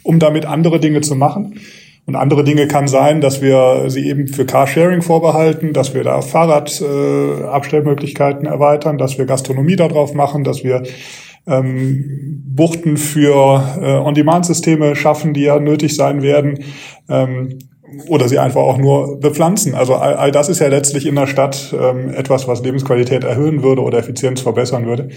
um 0.03 0.19
damit 0.19 0.45
andere 0.45 0.79
Dinge 0.79 1.01
zu 1.01 1.15
machen. 1.15 1.59
Und 2.05 2.15
andere 2.15 2.43
Dinge 2.43 2.67
kann 2.67 2.87
sein, 2.87 3.21
dass 3.21 3.41
wir 3.41 3.89
sie 3.89 4.07
eben 4.07 4.27
für 4.27 4.45
Carsharing 4.45 5.01
vorbehalten, 5.01 5.73
dass 5.73 5.93
wir 5.93 6.03
da 6.03 6.21
Fahrradabstellmöglichkeiten 6.21 8.45
äh, 8.45 8.49
erweitern, 8.49 8.97
dass 8.97 9.17
wir 9.17 9.25
Gastronomie 9.25 9.75
darauf 9.75 10.13
machen, 10.13 10.43
dass 10.43 10.63
wir 10.63 10.83
ähm, 11.47 12.43
Buchten 12.45 12.97
für 12.97 13.79
äh, 13.81 13.97
On-Demand-Systeme 13.97 14.95
schaffen, 14.95 15.33
die 15.33 15.41
ja 15.41 15.59
nötig 15.59 15.95
sein 15.95 16.21
werden. 16.21 16.59
Ähm, 17.09 17.59
oder 18.07 18.29
sie 18.29 18.39
einfach 18.39 18.61
auch 18.61 18.77
nur 18.77 19.19
bepflanzen. 19.19 19.75
Also 19.75 19.95
all, 19.95 20.13
all 20.13 20.31
das 20.31 20.47
ist 20.47 20.59
ja 20.59 20.67
letztlich 20.67 21.05
in 21.05 21.15
der 21.15 21.27
Stadt 21.27 21.75
ähm, 21.77 22.09
etwas, 22.13 22.47
was 22.47 22.63
Lebensqualität 22.63 23.25
erhöhen 23.25 23.63
würde 23.63 23.81
oder 23.81 23.97
Effizienz 23.97 24.39
verbessern 24.39 24.85
würde 24.85 25.09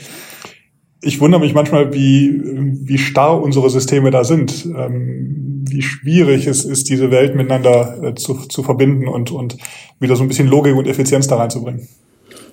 ich 1.04 1.20
wundere 1.20 1.40
mich 1.40 1.54
manchmal, 1.54 1.92
wie, 1.92 2.40
wie 2.42 2.98
starr 2.98 3.40
unsere 3.40 3.68
Systeme 3.68 4.10
da 4.10 4.24
sind, 4.24 4.66
ähm, 4.76 5.64
wie 5.68 5.82
schwierig 5.82 6.46
es 6.46 6.64
ist, 6.64 6.88
diese 6.88 7.10
Welt 7.10 7.34
miteinander 7.34 8.02
äh, 8.02 8.14
zu, 8.14 8.34
zu 8.34 8.62
verbinden 8.62 9.06
und, 9.06 9.30
und 9.30 9.56
wieder 10.00 10.16
so 10.16 10.22
ein 10.22 10.28
bisschen 10.28 10.48
Logik 10.48 10.74
und 10.74 10.86
Effizienz 10.86 11.26
da 11.26 11.36
reinzubringen. 11.36 11.86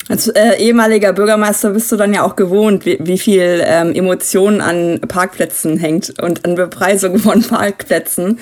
Als 0.09 0.27
äh, 0.27 0.57
ehemaliger 0.57 1.13
Bürgermeister 1.13 1.69
bist 1.69 1.91
du 1.91 1.95
dann 1.95 2.13
ja 2.13 2.23
auch 2.23 2.35
gewohnt, 2.35 2.85
wie, 2.85 2.97
wie 3.01 3.17
viel 3.17 3.63
ähm, 3.65 3.93
Emotionen 3.93 4.59
an 4.59 4.99
Parkplätzen 5.07 5.77
hängt 5.77 6.19
und 6.21 6.43
an 6.43 6.55
Bepreisung 6.55 7.19
von 7.19 7.41
Parkplätzen. 7.47 8.39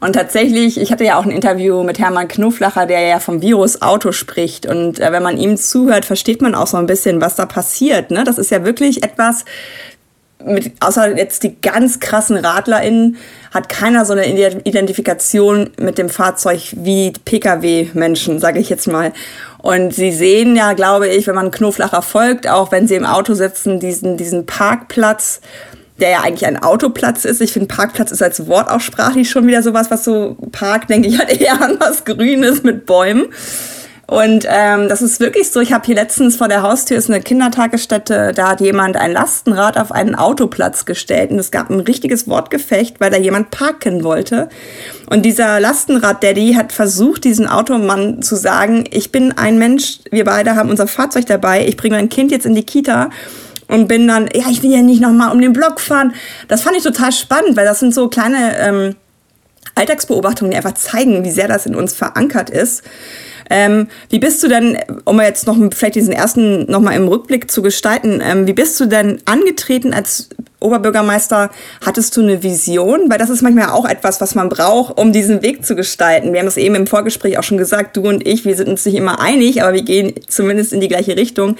Und 0.00 0.14
tatsächlich, 0.14 0.80
ich 0.80 0.90
hatte 0.90 1.04
ja 1.04 1.16
auch 1.16 1.24
ein 1.24 1.30
Interview 1.30 1.84
mit 1.84 1.98
Hermann 2.00 2.26
Knuflacher, 2.26 2.86
der 2.86 3.02
ja 3.02 3.20
vom 3.20 3.40
Virus 3.40 3.82
Auto 3.82 4.10
spricht. 4.10 4.66
Und 4.66 4.98
äh, 4.98 5.12
wenn 5.12 5.22
man 5.22 5.36
ihm 5.36 5.56
zuhört, 5.56 6.04
versteht 6.04 6.42
man 6.42 6.54
auch 6.54 6.66
so 6.66 6.76
ein 6.76 6.86
bisschen, 6.86 7.20
was 7.20 7.36
da 7.36 7.46
passiert. 7.46 8.10
Ne? 8.10 8.24
Das 8.24 8.38
ist 8.38 8.50
ja 8.50 8.64
wirklich 8.64 9.04
etwas, 9.04 9.44
mit, 10.44 10.72
außer 10.80 11.16
jetzt 11.16 11.42
die 11.42 11.60
ganz 11.60 12.00
krassen 12.00 12.36
RadlerInnen, 12.36 13.16
hat 13.52 13.68
keiner 13.68 14.04
so 14.04 14.12
eine 14.12 14.26
Identifikation 14.26 15.70
mit 15.78 15.98
dem 15.98 16.08
Fahrzeug 16.08 16.74
wie 16.76 17.12
Pkw-Menschen, 17.24 18.38
sage 18.38 18.58
ich 18.58 18.68
jetzt 18.68 18.86
mal. 18.86 19.12
Und 19.58 19.94
sie 19.94 20.10
sehen 20.10 20.56
ja, 20.56 20.72
glaube 20.72 21.08
ich, 21.08 21.26
wenn 21.26 21.34
man 21.34 21.50
Knoflacher 21.50 22.02
folgt, 22.02 22.48
auch 22.48 22.72
wenn 22.72 22.88
sie 22.88 22.94
im 22.94 23.06
Auto 23.06 23.34
sitzen, 23.34 23.78
diesen, 23.78 24.16
diesen 24.16 24.46
Parkplatz, 24.46 25.40
der 25.98 26.10
ja 26.10 26.20
eigentlich 26.22 26.46
ein 26.46 26.60
Autoplatz 26.62 27.24
ist. 27.24 27.40
Ich 27.40 27.52
finde, 27.52 27.68
Parkplatz 27.68 28.10
ist 28.10 28.22
als 28.22 28.48
Wort 28.48 28.70
auch 28.70 28.80
sprachlich 28.80 29.30
schon 29.30 29.46
wieder 29.46 29.62
sowas, 29.62 29.90
was 29.90 30.04
so 30.04 30.36
Park, 30.50 30.88
denke 30.88 31.08
ich 31.08 31.18
halt 31.18 31.40
eher 31.40 31.60
an 31.60 31.76
was 31.78 32.04
Grünes 32.04 32.62
mit 32.62 32.86
Bäumen. 32.86 33.26
Und 34.06 34.46
ähm, 34.48 34.88
das 34.88 35.00
ist 35.00 35.20
wirklich 35.20 35.50
so. 35.50 35.60
Ich 35.60 35.72
habe 35.72 35.86
hier 35.86 35.94
letztens 35.94 36.36
vor 36.36 36.48
der 36.48 36.62
Haustür 36.62 36.98
ist 36.98 37.08
eine 37.08 37.20
Kindertagesstätte. 37.20 38.32
Da 38.34 38.50
hat 38.50 38.60
jemand 38.60 38.96
ein 38.96 39.12
Lastenrad 39.12 39.78
auf 39.78 39.92
einen 39.92 40.14
Autoplatz 40.14 40.84
gestellt 40.84 41.30
und 41.30 41.38
es 41.38 41.50
gab 41.50 41.70
ein 41.70 41.80
richtiges 41.80 42.28
Wortgefecht, 42.28 43.00
weil 43.00 43.10
da 43.10 43.16
jemand 43.16 43.50
parken 43.50 44.04
wollte. 44.04 44.48
Und 45.08 45.22
dieser 45.24 45.60
Lastenrad-Daddy 45.60 46.54
hat 46.54 46.72
versucht, 46.72 47.24
diesen 47.24 47.46
Automann 47.46 48.22
zu 48.22 48.36
sagen: 48.36 48.84
Ich 48.90 49.12
bin 49.12 49.32
ein 49.38 49.58
Mensch. 49.58 50.00
Wir 50.10 50.24
beide 50.24 50.56
haben 50.56 50.68
unser 50.68 50.88
Fahrzeug 50.88 51.26
dabei. 51.26 51.66
Ich 51.66 51.76
bringe 51.76 51.96
mein 51.96 52.08
Kind 52.08 52.32
jetzt 52.32 52.44
in 52.44 52.54
die 52.54 52.64
Kita 52.64 53.08
und 53.68 53.88
bin 53.88 54.06
dann, 54.06 54.28
ja, 54.34 54.44
ich 54.50 54.62
will 54.62 54.72
ja 54.72 54.82
nicht 54.82 55.00
nochmal 55.00 55.32
um 55.32 55.40
den 55.40 55.52
Block 55.52 55.80
fahren. 55.80 56.12
Das 56.48 56.62
fand 56.62 56.76
ich 56.76 56.82
total 56.82 57.12
spannend, 57.12 57.56
weil 57.56 57.64
das 57.64 57.80
sind 57.80 57.94
so 57.94 58.08
kleine 58.08 58.58
ähm, 58.58 58.96
Alltagsbeobachtungen, 59.74 60.50
die 60.50 60.56
einfach 60.56 60.74
zeigen, 60.74 61.24
wie 61.24 61.30
sehr 61.30 61.48
das 61.48 61.64
in 61.66 61.74
uns 61.74 61.94
verankert 61.94 62.50
ist. 62.50 62.82
Ähm, 63.52 63.88
wie 64.08 64.18
bist 64.18 64.42
du 64.42 64.48
denn, 64.48 64.78
um 65.04 65.20
jetzt 65.20 65.46
noch 65.46 65.56
vielleicht 65.74 65.96
diesen 65.96 66.14
ersten 66.14 66.64
nochmal 66.70 66.96
im 66.96 67.06
Rückblick 67.06 67.50
zu 67.50 67.60
gestalten, 67.60 68.22
ähm, 68.24 68.46
wie 68.46 68.54
bist 68.54 68.80
du 68.80 68.86
denn 68.86 69.18
angetreten 69.26 69.92
als 69.92 70.30
Oberbürgermeister? 70.58 71.50
Hattest 71.84 72.16
du 72.16 72.22
eine 72.22 72.42
Vision? 72.42 73.10
Weil 73.10 73.18
das 73.18 73.28
ist 73.28 73.42
manchmal 73.42 73.68
auch 73.68 73.86
etwas, 73.86 74.22
was 74.22 74.34
man 74.34 74.48
braucht, 74.48 74.98
um 74.98 75.12
diesen 75.12 75.42
Weg 75.42 75.66
zu 75.66 75.76
gestalten. 75.76 76.32
Wir 76.32 76.40
haben 76.40 76.46
es 76.46 76.56
eben 76.56 76.74
im 76.76 76.86
Vorgespräch 76.86 77.38
auch 77.38 77.42
schon 77.42 77.58
gesagt, 77.58 77.98
du 77.98 78.08
und 78.08 78.26
ich, 78.26 78.46
wir 78.46 78.56
sind 78.56 78.70
uns 78.70 78.86
nicht 78.86 78.94
immer 78.94 79.20
einig, 79.20 79.62
aber 79.62 79.74
wir 79.74 79.82
gehen 79.82 80.14
zumindest 80.26 80.72
in 80.72 80.80
die 80.80 80.88
gleiche 80.88 81.18
Richtung. 81.18 81.56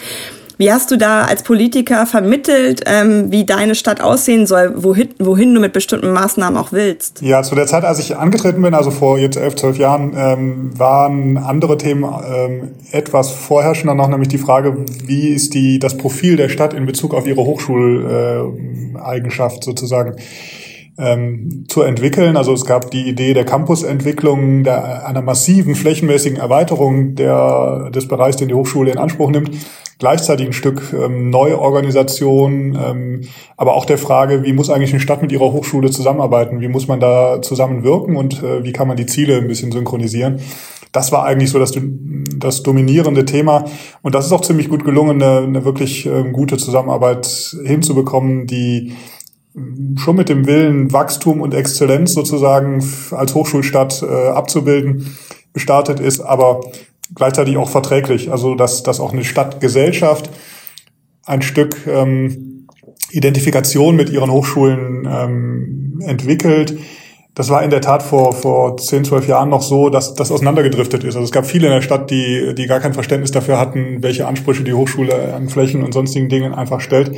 Wie 0.59 0.73
hast 0.73 0.91
du 0.91 0.97
da 0.97 1.23
als 1.23 1.43
Politiker 1.43 2.07
vermittelt, 2.07 2.83
ähm, 2.87 3.31
wie 3.31 3.45
deine 3.45 3.75
Stadt 3.75 4.01
aussehen 4.01 4.47
soll, 4.47 4.73
wohin, 4.77 5.11
wohin 5.19 5.55
du 5.55 5.61
mit 5.61 5.73
bestimmten 5.73 6.13
Maßnahmen 6.13 6.59
auch 6.59 6.73
willst? 6.73 7.21
Ja, 7.23 7.43
zu 7.43 7.55
der 7.55 7.67
Zeit, 7.67 7.85
als 7.85 7.99
ich 7.99 8.17
angetreten 8.17 8.63
bin, 8.63 8.75
also 8.75 8.91
vor 8.91 9.19
jetzt 9.19 9.37
elf, 9.37 9.57
zwölf 9.57 9.79
Jahren, 9.79 10.15
ähm, 10.17 10.79
waren 10.79 11.39
andere 11.39 11.79
Themen 11.79 12.05
ähm, 12.05 12.71
etwas 12.91 13.31
vorherrschender 13.31 13.95
noch, 13.95 14.09
nämlich 14.09 14.29
die 14.29 14.39
Frage, 14.39 14.77
wie 15.05 15.29
ist 15.29 15.55
die, 15.55 15.79
das 15.79 15.97
Profil 15.97 16.37
der 16.37 16.49
Stadt 16.49 16.75
in 16.75 16.87
Bezug 16.87 17.15
auf 17.15 17.27
ihre 17.27 17.45
Hochschuleigenschaft 17.45 19.63
sozusagen 19.65 20.17
ähm, 20.99 21.65
zu 21.69 21.83
entwickeln. 21.83 22.37
Also 22.37 22.53
es 22.53 22.65
gab 22.65 22.91
die 22.91 23.09
Idee 23.09 23.35
der 23.35 23.45
Campusentwicklung, 23.45 24.65
der, 24.65 25.07
einer 25.07 25.23
massiven 25.23 25.75
flächenmäßigen 25.75 26.39
Erweiterung 26.39 27.15
der, 27.15 27.91
des 27.91 28.09
Bereichs, 28.09 28.37
den 28.37 28.49
die 28.49 28.55
Hochschule 28.55 28.93
in 28.93 28.99
Anspruch 28.99 29.31
nimmt 29.31 29.51
gleichzeitig 30.03 30.49
ein 30.49 30.53
Stück 30.53 30.93
ähm, 30.93 31.31
Neuorganisation, 31.31 32.77
ähm, 32.77 33.21
aber 33.57 33.75
auch 33.75 33.85
der 33.85 33.99
Frage, 33.99 34.43
wie 34.43 34.53
muss 34.53 34.69
eigentlich 34.69 34.91
eine 34.91 34.99
Stadt 34.99 35.23
mit 35.23 35.31
ihrer 35.31 35.53
Hochschule 35.53 35.93
zusammenarbeiten? 35.93 36.61
Wie 36.61 36.67
muss 36.67 36.89
man 36.89 36.99
da 36.99 37.41
zusammenwirken 37.41 38.17
und 38.17 38.43
äh, 38.43 38.65
wie 38.65 38.73
kann 38.73 38.89
man 38.89 38.97
die 38.97 39.07
Ziele 39.07 39.37
ein 39.37 39.47
bisschen 39.47 39.71
synchronisieren? 39.71 40.41
Das 40.91 41.13
war 41.13 41.25
eigentlich 41.25 41.51
so 41.51 41.61
das, 41.61 41.73
das 42.37 42.65
dominierende 42.65 43.25
Thema. 43.25 43.65
Und 44.03 44.17
das 44.17 44.27
ist 44.27 44.33
auch 44.33 44.41
ziemlich 44.41 44.69
gut 44.69 44.85
gelungen, 44.85 45.23
eine, 45.23 45.47
eine 45.47 45.65
wirklich 45.65 46.05
ähm, 46.05 46.33
gute 46.33 46.57
Zusammenarbeit 46.57 47.55
hinzubekommen, 47.65 48.49
die 48.49 48.95
schon 49.97 50.17
mit 50.17 50.29
dem 50.29 50.47
Willen, 50.47 50.93
Wachstum 50.93 51.41
und 51.41 51.55
Exzellenz 51.55 52.15
sozusagen 52.15 52.83
als 53.11 53.35
Hochschulstadt 53.35 54.03
äh, 54.03 54.29
abzubilden, 54.29 55.17
gestartet 55.53 56.01
ist, 56.01 56.21
aber 56.21 56.61
gleichzeitig 57.15 57.57
auch 57.59 57.69
verträglich. 57.69 58.31
Also 58.31 58.55
dass, 58.55 58.83
dass 58.83 59.01
auch 59.01 59.13
eine 59.13 59.25
Stadtgesellschaft 59.25 60.31
ein 61.25 61.43
Stück 61.43 61.87
ähm, 61.87 62.67
Identifikation 63.11 63.95
mit 63.95 64.11
ihren 64.11 64.31
Hochschulen 64.31 65.07
ähm, 65.11 66.01
entwickelt. 66.05 66.79
Das 67.35 67.49
war 67.49 67.63
in 67.63 67.71
der 67.71 67.81
Tat 67.81 68.03
vor, 68.03 68.33
vor 68.33 68.77
10, 68.77 69.05
12 69.05 69.29
Jahren 69.29 69.49
noch 69.49 69.63
so, 69.63 69.89
dass 69.89 70.15
das 70.15 70.31
auseinandergedriftet 70.31 71.05
ist. 71.05 71.15
Also 71.15 71.25
es 71.25 71.33
gab 71.33 71.47
viele 71.47 71.67
in 71.67 71.73
der 71.73 71.83
Stadt, 71.83 72.11
die, 72.11 72.55
die 72.55 72.67
gar 72.67 72.81
kein 72.81 72.93
Verständnis 72.93 73.31
dafür 73.31 73.59
hatten, 73.59 74.03
welche 74.03 74.27
Ansprüche 74.27 74.65
die 74.65 74.75
Hochschule 74.75 75.35
an 75.35 75.49
Flächen 75.49 75.83
und 75.83 75.93
sonstigen 75.93 76.29
Dingen 76.29 76.55
einfach 76.55 76.81
stellt. 76.81 77.13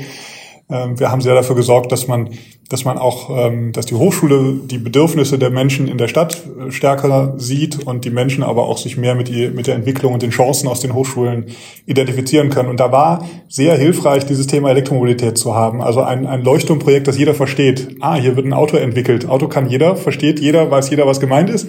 Ähm, 0.71 0.99
wir 0.99 1.11
haben 1.11 1.21
sehr 1.21 1.35
dafür 1.35 1.56
gesorgt, 1.56 1.92
dass 1.92 2.09
man, 2.09 2.30
dass 2.71 2.85
man 2.85 2.97
auch, 2.97 3.28
ähm, 3.30 3.73
dass 3.73 3.85
die 3.85 3.94
Hochschule 3.94 4.61
die 4.64 4.78
Bedürfnisse 4.78 5.38
der 5.38 5.50
Menschen 5.50 5.87
in 5.88 5.99
der 5.99 6.09
Stadt 6.09 6.42
äh, 6.47 6.71
stärker 6.73 7.35
sieht 7.37 7.87
und 7.87 8.04
die 8.06 8.11
Menschen 8.11 8.42
aber 8.42 8.66
auch 8.66 8.78
sich 8.78 8.97
mehr 8.97 9.14
mit, 9.14 9.28
ihr, 9.28 9.50
mit 9.50 9.66
der 9.66 9.75
Entwicklung 9.75 10.14
und 10.14 10.23
den 10.23 10.30
Chancen 10.30 10.66
aus 10.68 10.80
den 10.80 10.94
Hochschulen 10.94 11.47
identifizieren 11.85 12.49
können. 12.49 12.71
Und 12.71 12.80
da 12.80 12.90
war 12.92 13.28
sehr 13.47 13.76
hilfreich, 13.76 14.25
dieses 14.25 14.47
Thema 14.47 14.71
Elektromobilität 14.71 15.37
zu 15.37 15.54
haben. 15.54 15.83
Also 15.83 16.00
ein, 16.00 16.26
ein 16.26 16.42
Leuchtturmprojekt, 16.42 17.09
das 17.09 17.18
jeder 17.18 17.35
versteht. 17.35 17.97
Ah, 18.00 18.14
hier 18.14 18.35
wird 18.37 18.47
ein 18.47 18.54
Auto 18.54 18.78
entwickelt. 18.78 19.28
Auto 19.28 19.49
kann 19.49 19.68
jeder, 19.68 19.97
versteht 19.97 20.40
jeder, 20.40 20.71
weiß 20.71 20.88
jeder, 20.88 21.06
was 21.06 21.21
gemeint 21.21 21.50
ist. 21.50 21.68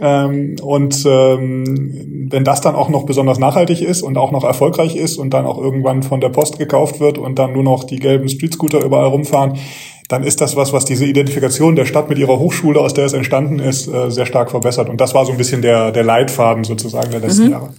Ähm, 0.00 0.56
und 0.62 1.04
ähm, 1.06 2.28
wenn 2.30 2.44
das 2.44 2.60
dann 2.60 2.74
auch 2.74 2.88
noch 2.88 3.04
besonders 3.04 3.38
nachhaltig 3.38 3.82
ist 3.82 4.02
und 4.02 4.16
auch 4.16 4.32
noch 4.32 4.44
erfolgreich 4.44 4.96
ist 4.96 5.18
und 5.18 5.34
dann 5.34 5.46
auch 5.46 5.58
irgendwann 5.58 6.02
von 6.02 6.20
der 6.20 6.30
Post 6.30 6.58
gekauft 6.58 7.00
wird 7.00 7.18
und 7.18 7.38
dann 7.38 7.52
nur 7.52 7.62
noch 7.62 7.84
die 7.84 7.98
gelben 7.98 8.28
Streetscooter 8.28 8.82
überall 8.84 9.08
rumfahren, 9.08 9.58
dann 10.08 10.24
ist 10.24 10.40
das 10.40 10.56
was, 10.56 10.72
was 10.72 10.84
diese 10.84 11.04
Identifikation 11.04 11.76
der 11.76 11.86
Stadt 11.86 12.08
mit 12.08 12.18
ihrer 12.18 12.38
Hochschule, 12.38 12.80
aus 12.80 12.94
der 12.94 13.04
es 13.04 13.12
entstanden 13.12 13.60
ist, 13.60 13.86
äh, 13.86 14.10
sehr 14.10 14.26
stark 14.26 14.50
verbessert. 14.50 14.88
Und 14.88 15.00
das 15.00 15.14
war 15.14 15.24
so 15.24 15.32
ein 15.32 15.38
bisschen 15.38 15.62
der, 15.62 15.92
der 15.92 16.02
Leitfaden 16.02 16.64
sozusagen 16.64 17.10
der 17.10 17.20
letzten 17.20 17.44
mhm. 17.44 17.50
Jahre. 17.52 17.70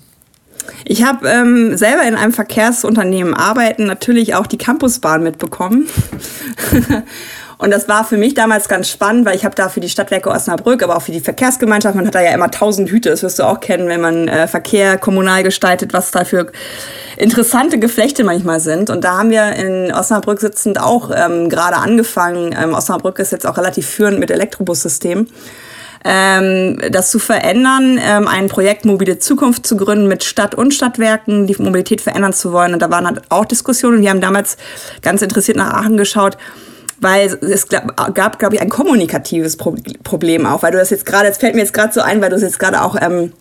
Ich 0.86 1.04
habe 1.04 1.28
ähm, 1.28 1.76
selber 1.76 2.04
in 2.08 2.16
einem 2.16 2.32
Verkehrsunternehmen 2.32 3.34
arbeiten, 3.34 3.86
natürlich 3.86 4.36
auch 4.36 4.48
die 4.48 4.58
Campusbahn 4.58 5.24
mitbekommen. 5.24 5.88
Und 7.62 7.70
das 7.70 7.88
war 7.88 8.04
für 8.04 8.18
mich 8.18 8.34
damals 8.34 8.68
ganz 8.68 8.90
spannend, 8.90 9.24
weil 9.24 9.36
ich 9.36 9.46
habe 9.46 9.54
da 9.54 9.70
für 9.70 9.82
die 9.82 9.88
Stadtwerke 9.88 10.32
Osnabrück, 10.32 10.82
aber 10.82 10.98
auch 10.98 11.04
für 11.04 11.12
die 11.12 11.20
Verkehrsgemeinschaft, 11.20 11.96
man 11.96 12.08
hat 12.08 12.16
da 12.16 12.22
ja 12.22 12.32
immer 12.32 12.50
tausend 12.50 12.90
Hüte, 12.90 13.12
das 13.12 13.22
wirst 13.22 13.38
du 13.38 13.44
auch 13.44 13.60
kennen, 13.60 13.88
wenn 13.88 14.02
man 14.02 14.28
äh, 14.28 14.48
Verkehr 14.48 14.98
kommunal 14.98 15.44
gestaltet, 15.44 15.94
was 15.94 16.10
da 16.10 16.26
für 16.26 16.52
interessante 17.18 17.78
Geflechte 17.78 18.24
manchmal 18.24 18.60
sind. 18.62 18.90
Und 18.90 19.04
da 19.04 19.20
haben 19.20 19.30
wir 19.30 19.54
in 19.54 19.94
Osnabrück 19.94 20.40
sitzend 20.40 20.82
auch 20.82 21.12
ähm, 21.16 21.50
gerade 21.50 21.76
angefangen. 21.76 22.56
Ähm, 22.60 22.74
Osnabrück 22.74 23.20
ist 23.20 23.32
jetzt 23.32 23.46
auch 23.46 23.58
relativ 23.58 23.86
führend 23.86 24.18
mit 24.18 24.32
Elektrobussystemen. 24.32 25.30
Ähm, 26.04 26.82
das 26.90 27.12
zu 27.12 27.20
verändern, 27.20 28.00
ähm, 28.04 28.28
ein 28.28 28.48
Projekt 28.48 28.86
Mobile 28.86 29.20
Zukunft 29.20 29.68
zu 29.68 29.78
gründen 29.78 30.08
mit 30.08 30.24
Stadt 30.24 30.56
und 30.56 30.74
Stadtwerken, 30.74 31.46
die 31.46 31.56
Mobilität 31.62 32.02
verändern 32.02 32.34
zu 32.34 32.54
wollen. 32.54 32.74
Und 32.74 32.82
da 32.82 32.90
waren 32.90 33.06
halt 33.06 33.22
auch 33.30 33.46
Diskussionen. 33.46 34.02
Wir 34.02 34.10
haben 34.10 34.20
damals 34.20 34.58
ganz 35.04 35.22
interessiert 35.22 35.58
nach 35.58 35.76
Aachen 35.76 35.98
geschaut, 35.98 36.38
weil 37.02 37.38
es 37.42 37.68
gab, 37.68 38.40
glaube 38.40 38.56
ich, 38.56 38.62
ein 38.62 38.70
kommunikatives 38.70 39.58
Problem 39.58 40.46
auch, 40.46 40.64
weil 40.64 40.72
du 40.72 40.78
das 40.78 40.92
jetzt 40.92 41.06
gerade, 41.06 41.28
es 41.28 41.38
fällt 41.38 41.56
mir 41.56 41.62
jetzt 41.62 41.74
gerade 41.74 41.92
so 41.92 42.02
ein, 42.02 42.22
weil 42.22 42.30
du 42.30 42.36
es 42.36 42.44
jetzt 42.44 42.60
gerade 42.60 42.82
auch 42.82 42.96
ähm, 43.02 43.34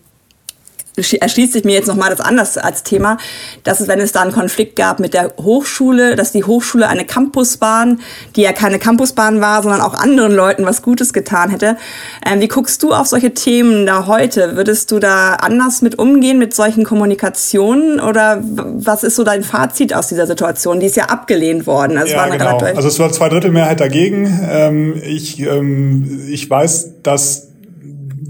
erschließt 0.97 1.53
sich 1.53 1.63
mir 1.63 1.73
jetzt 1.73 1.87
nochmal 1.87 2.09
das 2.09 2.19
anders 2.19 2.57
als 2.57 2.83
Thema, 2.83 3.17
dass 3.63 3.79
es, 3.79 3.87
wenn 3.87 3.99
es 3.99 4.11
da 4.11 4.21
einen 4.21 4.31
Konflikt 4.31 4.75
gab 4.75 4.99
mit 4.99 5.13
der 5.13 5.33
Hochschule, 5.37 6.15
dass 6.15 6.31
die 6.31 6.43
Hochschule 6.43 6.87
eine 6.87 7.05
Campusbahn, 7.05 8.01
die 8.35 8.41
ja 8.41 8.51
keine 8.51 8.77
Campusbahn 8.77 9.41
war, 9.41 9.63
sondern 9.63 9.81
auch 9.81 9.93
anderen 9.93 10.33
Leuten 10.33 10.65
was 10.65 10.81
Gutes 10.81 11.13
getan 11.13 11.49
hätte. 11.49 11.77
Ähm, 12.25 12.41
wie 12.41 12.47
guckst 12.47 12.83
du 12.83 12.93
auf 12.93 13.07
solche 13.07 13.33
Themen 13.33 13.85
da 13.85 14.07
heute? 14.07 14.55
Würdest 14.55 14.91
du 14.91 14.99
da 14.99 15.35
anders 15.35 15.81
mit 15.81 15.97
umgehen 15.97 16.37
mit 16.37 16.53
solchen 16.53 16.83
Kommunikationen 16.83 17.99
oder 17.99 18.41
was 18.43 19.03
ist 19.03 19.15
so 19.15 19.23
dein 19.23 19.43
Fazit 19.43 19.93
aus 19.93 20.07
dieser 20.07 20.27
Situation? 20.27 20.79
Die 20.79 20.87
ist 20.87 20.97
ja 20.97 21.05
abgelehnt 21.05 21.67
worden. 21.67 21.97
Also, 21.97 22.13
ja, 22.13 22.27
genau. 22.27 22.57
also 22.57 22.87
es 22.87 22.99
war 22.99 23.11
zwei 23.11 23.29
Drittel 23.29 23.51
Mehrheit 23.51 23.79
dagegen. 23.79 24.39
Ähm, 24.49 25.01
ich, 25.03 25.39
ähm, 25.39 26.27
ich 26.29 26.49
weiß, 26.49 27.01
dass 27.03 27.50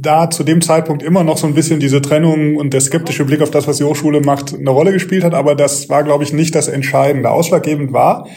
da 0.02 0.30
zu 0.30 0.44
dem 0.44 0.62
Zeitpunkt 0.62 1.04
immer 1.04 1.24
noch 1.24 1.38
so 1.38 1.46
ein 1.46 1.54
bisschen 1.54 1.80
diese 1.80 2.02
Trennung 2.02 2.58
und 2.58 2.74
der 2.74 2.82
skeptische 2.82 3.24
Blick 3.24 3.42
auf 3.42 3.52
das, 3.52 3.68
was 3.68 3.78
die 3.78 3.84
Hochschule 3.84 4.22
macht, 4.22 4.54
eine 4.54 4.70
Rolle 4.70 4.92
gespielt 4.92 5.24
hat. 5.24 5.34
Aber 5.34 5.56
das 5.56 5.90
war, 5.90 6.04
glaube 6.04 6.24
ich, 6.24 6.34
nicht 6.34 6.56
das 6.56 6.68
Entscheidende. 6.68 7.30
Ausschlaggebend 7.30 7.94
war, 7.94 8.28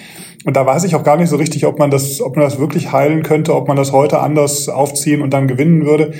und 0.44 0.56
da 0.56 0.66
weiß 0.66 0.84
ich 0.84 0.94
auch 0.94 1.02
gar 1.02 1.16
nicht 1.16 1.30
so 1.30 1.36
richtig, 1.36 1.64
ob 1.64 1.78
man 1.78 1.90
das, 1.90 2.20
ob 2.20 2.36
man 2.36 2.44
das 2.44 2.58
wirklich 2.58 2.92
heilen 2.92 3.22
könnte, 3.22 3.54
ob 3.54 3.66
man 3.66 3.78
das 3.78 3.92
heute 3.92 4.20
anders 4.20 4.68
aufziehen 4.68 5.22
und 5.22 5.32
dann 5.32 5.48
gewinnen 5.48 5.86
würde. 5.86 6.12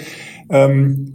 Ähm, 0.49 1.15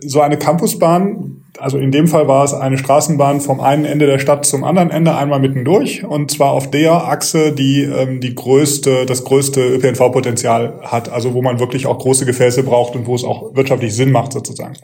so 0.00 0.20
eine 0.20 0.36
Campusbahn 0.36 1.45
also 1.58 1.78
in 1.78 1.90
dem 1.90 2.08
Fall 2.08 2.28
war 2.28 2.44
es 2.44 2.54
eine 2.54 2.78
Straßenbahn 2.78 3.40
vom 3.40 3.60
einen 3.60 3.84
Ende 3.84 4.06
der 4.06 4.18
Stadt 4.18 4.46
zum 4.46 4.64
anderen 4.64 4.90
Ende, 4.90 5.14
einmal 5.14 5.40
mittendurch 5.40 6.04
und 6.04 6.30
zwar 6.30 6.52
auf 6.52 6.70
der 6.70 6.92
Achse, 6.92 7.52
die 7.52 7.82
ähm, 7.82 8.20
die 8.20 8.34
größte, 8.34 9.06
das 9.06 9.24
größte 9.24 9.60
ÖPNV-Potenzial 9.60 10.80
hat, 10.82 11.08
also 11.08 11.34
wo 11.34 11.42
man 11.42 11.58
wirklich 11.58 11.86
auch 11.86 11.98
große 11.98 12.26
Gefäße 12.26 12.62
braucht 12.62 12.94
und 12.94 13.06
wo 13.06 13.14
es 13.14 13.24
auch 13.24 13.54
wirtschaftlich 13.54 13.94
Sinn 13.94 14.12
macht 14.12 14.32
sozusagen. 14.32 14.76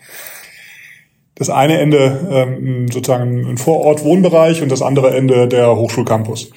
Das 1.34 1.50
eine 1.50 1.78
Ende 1.78 2.28
ähm, 2.30 2.90
sozusagen 2.90 3.46
ein 3.46 3.58
Vorort-Wohnbereich 3.58 4.62
und 4.62 4.70
das 4.70 4.82
andere 4.82 5.14
Ende 5.16 5.48
der 5.48 5.74
Hochschulcampus. 5.76 6.50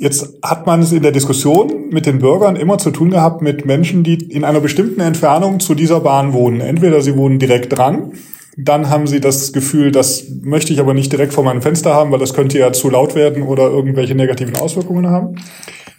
Jetzt 0.00 0.38
hat 0.44 0.64
man 0.64 0.80
es 0.80 0.92
in 0.92 1.02
der 1.02 1.10
Diskussion 1.10 1.88
mit 1.90 2.06
den 2.06 2.20
Bürgern 2.20 2.54
immer 2.54 2.78
zu 2.78 2.92
tun 2.92 3.10
gehabt 3.10 3.42
mit 3.42 3.66
Menschen, 3.66 4.04
die 4.04 4.14
in 4.14 4.44
einer 4.44 4.60
bestimmten 4.60 5.00
Entfernung 5.00 5.58
zu 5.58 5.74
dieser 5.74 5.98
Bahn 5.98 6.32
wohnen. 6.32 6.60
Entweder 6.60 7.00
sie 7.00 7.16
wohnen 7.16 7.40
direkt 7.40 7.76
dran, 7.76 8.12
dann 8.56 8.90
haben 8.90 9.08
sie 9.08 9.18
das 9.18 9.52
Gefühl, 9.52 9.90
das 9.90 10.26
möchte 10.42 10.72
ich 10.72 10.78
aber 10.78 10.94
nicht 10.94 11.10
direkt 11.10 11.32
vor 11.32 11.42
meinem 11.42 11.62
Fenster 11.62 11.94
haben, 11.94 12.12
weil 12.12 12.20
das 12.20 12.32
könnte 12.32 12.60
ja 12.60 12.72
zu 12.72 12.90
laut 12.90 13.16
werden 13.16 13.42
oder 13.42 13.64
irgendwelche 13.64 14.14
negativen 14.14 14.54
Auswirkungen 14.54 15.08
haben. 15.08 15.34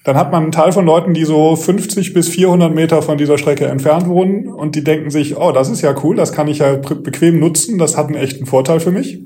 Dann 0.05 0.15
hat 0.15 0.31
man 0.31 0.43
einen 0.43 0.53
Teil 0.53 0.71
von 0.71 0.85
Leuten, 0.85 1.13
die 1.13 1.25
so 1.25 1.57
50 1.57 2.13
bis 2.13 2.29
400 2.29 2.73
Meter 2.73 3.01
von 3.01 3.17
dieser 3.17 3.37
Strecke 3.37 3.65
entfernt 3.65 4.07
wohnen 4.07 4.47
und 4.47 4.75
die 4.75 4.83
denken 4.85 5.11
sich, 5.11 5.35
oh, 5.35 5.51
das 5.51 5.69
ist 5.69 5.81
ja 5.81 5.93
cool, 6.03 6.15
das 6.15 6.31
kann 6.31 6.47
ich 6.47 6.59
ja 6.59 6.77
bequem 6.77 7.37
nutzen, 7.37 7.77
das 7.77 7.97
hat 7.97 8.07
einen 8.07 8.15
echten 8.15 8.45
Vorteil 8.45 8.79
für 8.79 8.91
mich. 8.91 9.19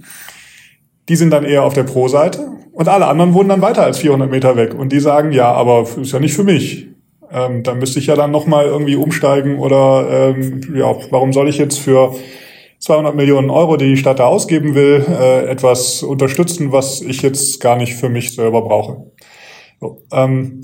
Die 1.09 1.15
sind 1.15 1.31
dann 1.31 1.45
eher 1.45 1.63
auf 1.63 1.73
der 1.73 1.83
Pro-Seite 1.83 2.47
und 2.71 2.87
alle 2.87 3.07
anderen 3.07 3.33
wohnen 3.33 3.49
dann 3.49 3.61
weiter 3.61 3.83
als 3.83 3.99
400 3.99 4.29
Meter 4.29 4.55
weg. 4.55 4.73
Und 4.73 4.91
die 4.91 4.99
sagen, 4.99 5.31
ja, 5.31 5.51
aber 5.51 5.85
ist 6.01 6.11
ja 6.11 6.19
nicht 6.19 6.33
für 6.33 6.43
mich. 6.43 6.87
Ähm, 7.31 7.63
da 7.63 7.73
müsste 7.73 7.99
ich 7.99 8.07
ja 8.07 8.15
dann 8.15 8.31
nochmal 8.31 8.65
irgendwie 8.65 8.95
umsteigen 8.95 9.59
oder 9.59 10.07
ähm, 10.09 10.61
ja, 10.75 10.95
warum 11.09 11.33
soll 11.33 11.49
ich 11.49 11.57
jetzt 11.57 11.79
für 11.79 12.13
200 12.79 13.15
Millionen 13.15 13.49
Euro, 13.49 13.77
die 13.77 13.89
die 13.89 13.97
Stadt 13.97 14.19
da 14.19 14.25
ausgeben 14.25 14.75
will, 14.75 15.05
äh, 15.07 15.45
etwas 15.45 16.03
unterstützen, 16.03 16.71
was 16.71 17.01
ich 17.01 17.21
jetzt 17.21 17.59
gar 17.61 17.77
nicht 17.77 17.93
für 17.95 18.09
mich 18.09 18.35
selber 18.35 18.61
brauche. 18.61 19.11
So, 19.79 20.01
ähm, 20.11 20.61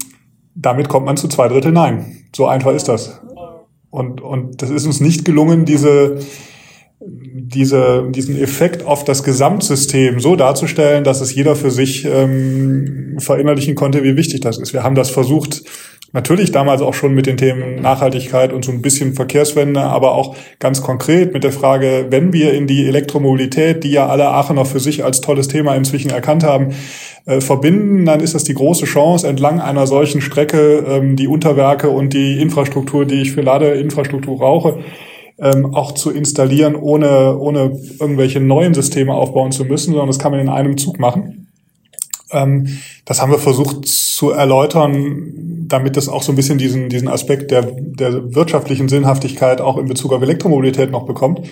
damit 0.53 0.89
kommt 0.89 1.05
man 1.05 1.15
zu 1.15 1.27
zwei 1.27 1.47
Drittel 1.47 1.71
Nein. 1.71 2.27
So 2.35 2.45
einfach 2.45 2.73
ist 2.73 2.89
das. 2.89 3.21
Und, 3.89 4.21
und 4.21 4.61
das 4.61 4.69
ist 4.69 4.85
uns 4.85 4.99
nicht 4.99 5.25
gelungen, 5.25 5.65
diese 5.65 6.19
diese, 7.01 8.09
diesen 8.09 8.37
Effekt 8.41 8.85
auf 8.85 9.05
das 9.05 9.23
Gesamtsystem 9.23 10.19
so 10.19 10.35
darzustellen, 10.35 11.03
dass 11.03 11.21
es 11.21 11.33
jeder 11.33 11.55
für 11.55 11.71
sich 11.71 12.05
ähm, 12.05 13.17
verinnerlichen 13.19 13.75
konnte, 13.75 14.03
wie 14.03 14.17
wichtig 14.17 14.41
das 14.41 14.57
ist. 14.57 14.73
Wir 14.73 14.83
haben 14.83 14.95
das 14.95 15.09
versucht, 15.09 15.63
natürlich 16.11 16.51
damals 16.51 16.81
auch 16.81 16.93
schon 16.93 17.13
mit 17.13 17.25
den 17.25 17.37
Themen 17.37 17.81
Nachhaltigkeit 17.81 18.51
und 18.51 18.65
so 18.65 18.73
ein 18.73 18.81
bisschen 18.81 19.13
Verkehrswende, 19.13 19.81
aber 19.81 20.13
auch 20.13 20.35
ganz 20.59 20.81
konkret 20.81 21.33
mit 21.33 21.45
der 21.45 21.53
Frage, 21.53 22.07
wenn 22.09 22.33
wir 22.33 22.53
in 22.53 22.67
die 22.67 22.85
Elektromobilität, 22.85 23.85
die 23.85 23.91
ja 23.91 24.07
alle 24.07 24.27
Aachener 24.27 24.65
für 24.65 24.81
sich 24.81 25.05
als 25.05 25.21
tolles 25.21 25.47
Thema 25.47 25.75
inzwischen 25.75 26.09
erkannt 26.09 26.43
haben, 26.43 26.73
äh, 27.25 27.39
verbinden, 27.39 28.05
dann 28.05 28.19
ist 28.19 28.35
das 28.35 28.43
die 28.43 28.55
große 28.55 28.85
Chance, 28.85 29.25
entlang 29.25 29.61
einer 29.61 29.87
solchen 29.87 30.19
Strecke 30.19 30.83
ähm, 30.85 31.15
die 31.15 31.27
Unterwerke 31.27 31.89
und 31.89 32.13
die 32.13 32.41
Infrastruktur, 32.41 33.05
die 33.05 33.21
ich 33.21 33.31
für 33.31 33.41
Ladeinfrastruktur 33.41 34.37
brauche, 34.37 34.79
ähm, 35.41 35.73
auch 35.73 35.93
zu 35.93 36.11
installieren, 36.11 36.75
ohne, 36.75 37.37
ohne 37.37 37.79
irgendwelche 37.99 38.39
neuen 38.39 38.73
Systeme 38.73 39.13
aufbauen 39.13 39.51
zu 39.51 39.65
müssen, 39.65 39.91
sondern 39.91 40.07
das 40.07 40.19
kann 40.19 40.31
man 40.31 40.41
in 40.41 40.49
einem 40.49 40.77
Zug 40.77 40.99
machen. 40.99 41.47
Ähm, 42.31 42.79
das 43.05 43.21
haben 43.21 43.31
wir 43.31 43.39
versucht 43.39 43.87
zu 43.87 44.31
erläutern, 44.31 45.33
damit 45.67 45.97
das 45.97 46.09
auch 46.09 46.23
so 46.23 46.31
ein 46.31 46.35
bisschen 46.35 46.57
diesen, 46.57 46.89
diesen 46.89 47.07
Aspekt 47.07 47.51
der, 47.51 47.63
der 47.63 48.35
wirtschaftlichen 48.35 48.89
Sinnhaftigkeit 48.89 49.61
auch 49.61 49.77
in 49.77 49.87
Bezug 49.87 50.13
auf 50.13 50.21
Elektromobilität 50.21 50.91
noch 50.91 51.05
bekommt. 51.05 51.47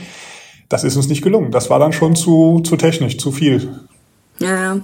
Das 0.69 0.83
ist 0.83 0.97
uns 0.97 1.07
nicht 1.07 1.21
gelungen. 1.21 1.51
Das 1.51 1.69
war 1.69 1.79
dann 1.79 1.93
schon 1.93 2.15
zu, 2.15 2.59
zu 2.59 2.75
technisch, 2.75 3.17
zu 3.17 3.31
viel. 3.31 3.69
Ja, 4.39 4.79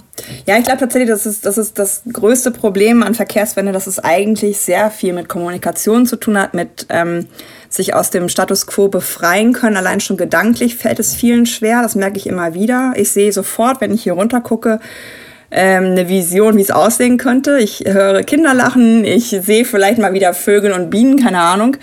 ja 0.46 0.58
ich 0.58 0.64
glaube 0.64 0.80
tatsächlich, 0.80 1.10
das 1.10 1.26
ist, 1.26 1.44
das 1.46 1.58
ist 1.58 1.78
das 1.78 2.02
größte 2.10 2.50
Problem 2.50 3.02
an 3.02 3.14
Verkehrswende, 3.14 3.72
dass 3.72 3.86
es 3.86 3.98
eigentlich 3.98 4.58
sehr 4.58 4.90
viel 4.90 5.12
mit 5.12 5.28
Kommunikation 5.28 6.06
zu 6.06 6.16
tun 6.16 6.38
hat, 6.38 6.54
mit 6.54 6.86
ähm, 6.88 7.26
sich 7.74 7.94
aus 7.94 8.10
dem 8.10 8.28
Status 8.28 8.66
quo 8.66 8.88
befreien 8.88 9.52
können. 9.52 9.76
Allein 9.76 10.00
schon 10.00 10.16
gedanklich 10.16 10.76
fällt 10.76 10.98
es 10.98 11.14
vielen 11.14 11.46
schwer, 11.46 11.82
das 11.82 11.94
merke 11.94 12.18
ich 12.18 12.26
immer 12.26 12.54
wieder. 12.54 12.92
Ich 12.96 13.10
sehe 13.10 13.32
sofort, 13.32 13.80
wenn 13.80 13.92
ich 13.92 14.02
hier 14.02 14.14
runter 14.14 14.40
gucke, 14.40 14.80
ähm, 15.50 15.84
eine 15.84 16.08
Vision, 16.08 16.56
wie 16.56 16.62
es 16.62 16.70
aussehen 16.70 17.16
könnte. 17.16 17.58
Ich 17.58 17.84
höre 17.86 18.22
Kinder 18.22 18.54
lachen, 18.54 19.04
ich 19.04 19.28
sehe 19.28 19.64
vielleicht 19.64 19.98
mal 19.98 20.12
wieder 20.12 20.34
Vögel 20.34 20.72
und 20.72 20.90
Bienen, 20.90 21.22
keine 21.22 21.40
Ahnung 21.40 21.76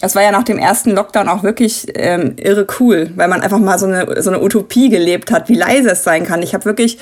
das 0.00 0.14
war 0.14 0.22
ja 0.22 0.30
nach 0.30 0.44
dem 0.44 0.58
ersten 0.58 0.90
Lockdown 0.92 1.28
auch 1.28 1.42
wirklich 1.42 1.86
ähm, 1.94 2.36
irre 2.36 2.66
cool, 2.78 3.10
weil 3.16 3.28
man 3.28 3.40
einfach 3.40 3.58
mal 3.58 3.78
so 3.78 3.86
eine, 3.86 4.22
so 4.22 4.30
eine 4.30 4.42
Utopie 4.42 4.90
gelebt 4.90 5.30
hat, 5.30 5.48
wie 5.48 5.54
leise 5.54 5.90
es 5.90 6.04
sein 6.04 6.24
kann. 6.24 6.42
Ich 6.42 6.54
habe 6.54 6.64
wirklich 6.64 6.98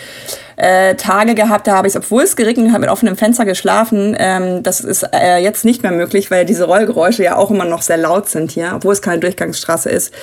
äh, 0.57 0.95
Tage 0.95 1.35
gehabt, 1.35 1.67
da 1.67 1.77
habe 1.77 1.89
ich, 1.89 1.97
obwohl 1.97 2.23
es 2.23 2.35
geregnet 2.35 2.73
hat, 2.73 2.81
mit 2.81 2.89
offenem 2.89 3.17
Fenster 3.17 3.45
geschlafen. 3.45 4.17
Ähm, 4.19 4.63
das 4.63 4.81
ist 4.81 5.07
äh, 5.13 5.39
jetzt 5.39 5.65
nicht 5.65 5.83
mehr 5.83 5.93
möglich, 5.93 6.31
weil 6.31 6.47
diese 6.47 6.65
Rollgeräusche 6.65 7.23
ja 7.23 7.37
auch 7.37 7.51
immer 7.51 7.65
noch 7.65 7.83
sehr 7.83 7.99
laut 7.99 8.29
sind 8.29 8.51
hier, 8.51 8.73
obwohl 8.75 8.93
es 8.93 9.03
keine 9.03 9.21
Durchgangsstraße 9.21 9.91
ist. 9.91 10.15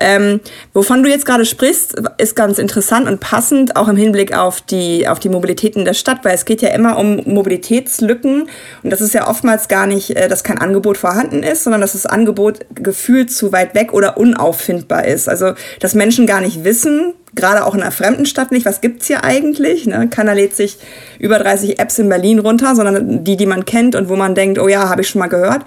Ähm, 0.00 0.40
wovon 0.72 1.02
du 1.02 1.10
jetzt 1.10 1.26
gerade 1.26 1.44
sprichst, 1.44 1.96
ist 2.18 2.36
ganz 2.36 2.58
interessant 2.58 3.08
und 3.08 3.20
passend, 3.20 3.76
auch 3.76 3.88
im 3.88 3.96
Hinblick 3.96 4.36
auf 4.36 4.60
die, 4.60 5.08
auf 5.08 5.18
die 5.18 5.28
Mobilität 5.28 5.76
in 5.76 5.84
der 5.84 5.94
Stadt, 5.94 6.24
weil 6.24 6.34
es 6.34 6.44
geht 6.44 6.62
ja 6.62 6.70
immer 6.70 6.96
um 6.96 7.22
Mobilitätslücken 7.24 8.48
und 8.82 8.90
das 8.90 9.00
ist 9.00 9.12
ja 9.12 9.28
oftmals 9.28 9.68
gar 9.68 9.86
nicht, 9.86 10.16
äh, 10.16 10.28
dass 10.28 10.44
kein 10.44 10.58
Angebot 10.58 10.96
vorhanden 10.96 11.42
ist, 11.42 11.64
sondern 11.64 11.80
dass 11.80 11.92
das 11.92 12.06
Angebot 12.06 12.60
gefühlt 12.74 13.32
zu 13.32 13.52
weit 13.52 13.74
weg 13.74 13.92
oder 13.92 14.16
unauffindbar 14.18 15.04
ist. 15.04 15.28
Also, 15.28 15.54
dass 15.80 15.94
Menschen 15.94 16.26
gar 16.26 16.40
nicht 16.40 16.62
wissen, 16.64 17.14
gerade 17.34 17.64
auch 17.64 17.74
in 17.74 17.82
einer 17.82 17.90
fremden 17.90 18.26
Stadt 18.26 18.52
nicht, 18.52 18.66
was 18.66 18.80
gibt's 18.80 19.06
hier 19.06 19.24
eigentlich? 19.24 19.86
Ne? 19.86 20.08
Keiner 20.08 20.34
lädt 20.34 20.54
sich 20.54 20.78
über 21.18 21.38
30 21.38 21.78
Apps 21.78 21.98
in 21.98 22.08
Berlin 22.08 22.38
runter, 22.38 22.74
sondern 22.74 23.24
die, 23.24 23.36
die 23.36 23.46
man 23.46 23.64
kennt 23.64 23.94
und 23.94 24.08
wo 24.08 24.16
man 24.16 24.34
denkt, 24.34 24.58
oh 24.58 24.68
ja, 24.68 24.88
habe 24.88 25.02
ich 25.02 25.08
schon 25.08 25.20
mal 25.20 25.28
gehört. 25.28 25.62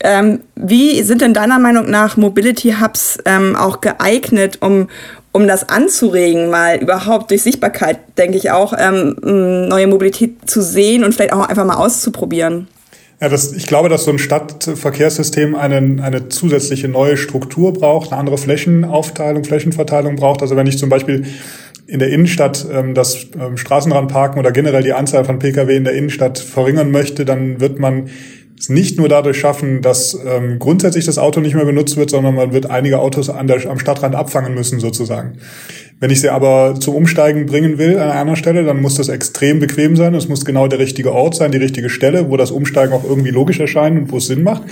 Ähm, 0.00 0.40
wie 0.54 1.02
sind 1.02 1.22
denn 1.22 1.34
deiner 1.34 1.58
Meinung 1.58 1.90
nach 1.90 2.16
Mobility 2.16 2.76
Hubs 2.80 3.18
ähm, 3.24 3.56
auch 3.56 3.80
geeignet, 3.80 4.58
um, 4.60 4.88
um 5.32 5.48
das 5.48 5.68
anzuregen, 5.68 6.50
mal 6.50 6.78
überhaupt 6.78 7.30
durch 7.30 7.42
Sichtbarkeit, 7.42 7.98
denke 8.16 8.36
ich 8.36 8.50
auch, 8.50 8.74
ähm, 8.78 9.16
neue 9.22 9.88
Mobilität 9.88 10.48
zu 10.48 10.62
sehen 10.62 11.02
und 11.02 11.14
vielleicht 11.14 11.32
auch 11.32 11.48
einfach 11.48 11.64
mal 11.64 11.76
auszuprobieren? 11.76 12.68
Ja, 13.20 13.28
das, 13.28 13.52
ich 13.52 13.66
glaube, 13.66 13.88
dass 13.88 14.04
so 14.04 14.12
ein 14.12 14.18
Stadtverkehrssystem 14.18 15.56
eine, 15.56 16.02
eine 16.02 16.28
zusätzliche 16.28 16.86
neue 16.86 17.16
Struktur 17.16 17.72
braucht, 17.72 18.12
eine 18.12 18.20
andere 18.20 18.38
Flächenaufteilung, 18.38 19.42
Flächenverteilung 19.42 20.14
braucht. 20.16 20.40
Also 20.40 20.54
wenn 20.54 20.68
ich 20.68 20.78
zum 20.78 20.88
Beispiel 20.88 21.24
in 21.88 21.98
der 21.98 22.10
Innenstadt 22.10 22.64
ähm, 22.72 22.94
das 22.94 23.26
ähm, 23.40 23.56
Straßenrandparken 23.56 24.38
oder 24.38 24.52
generell 24.52 24.84
die 24.84 24.92
Anzahl 24.92 25.24
von 25.24 25.40
Pkw 25.40 25.74
in 25.74 25.84
der 25.84 25.94
Innenstadt 25.94 26.38
verringern 26.38 26.92
möchte, 26.92 27.24
dann 27.24 27.60
wird 27.60 27.80
man 27.80 28.08
es 28.58 28.68
nicht 28.68 28.98
nur 28.98 29.08
dadurch 29.08 29.38
schaffen, 29.38 29.82
dass 29.82 30.18
ähm, 30.26 30.58
grundsätzlich 30.58 31.04
das 31.04 31.18
Auto 31.18 31.40
nicht 31.40 31.54
mehr 31.54 31.64
benutzt 31.64 31.96
wird, 31.96 32.10
sondern 32.10 32.34
man 32.34 32.52
wird 32.52 32.70
einige 32.70 32.98
Autos 32.98 33.30
an 33.30 33.46
der, 33.46 33.68
am 33.70 33.78
Stadtrand 33.78 34.14
abfangen 34.14 34.54
müssen 34.54 34.80
sozusagen. 34.80 35.38
Wenn 36.00 36.10
ich 36.10 36.20
sie 36.20 36.28
aber 36.28 36.76
zum 36.78 36.94
Umsteigen 36.94 37.46
bringen 37.46 37.78
will 37.78 37.98
an 37.98 38.10
einer 38.10 38.36
Stelle, 38.36 38.64
dann 38.64 38.80
muss 38.80 38.94
das 38.94 39.08
extrem 39.08 39.58
bequem 39.58 39.96
sein. 39.96 40.14
Es 40.14 40.28
muss 40.28 40.44
genau 40.44 40.68
der 40.68 40.78
richtige 40.78 41.12
Ort 41.12 41.34
sein, 41.34 41.50
die 41.50 41.58
richtige 41.58 41.90
Stelle, 41.90 42.30
wo 42.30 42.36
das 42.36 42.50
Umsteigen 42.50 42.92
auch 42.92 43.04
irgendwie 43.04 43.30
logisch 43.30 43.58
erscheint 43.58 43.98
und 43.98 44.12
wo 44.12 44.18
es 44.18 44.26
Sinn 44.26 44.42
macht. 44.42 44.62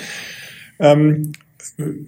Ähm, 0.78 1.32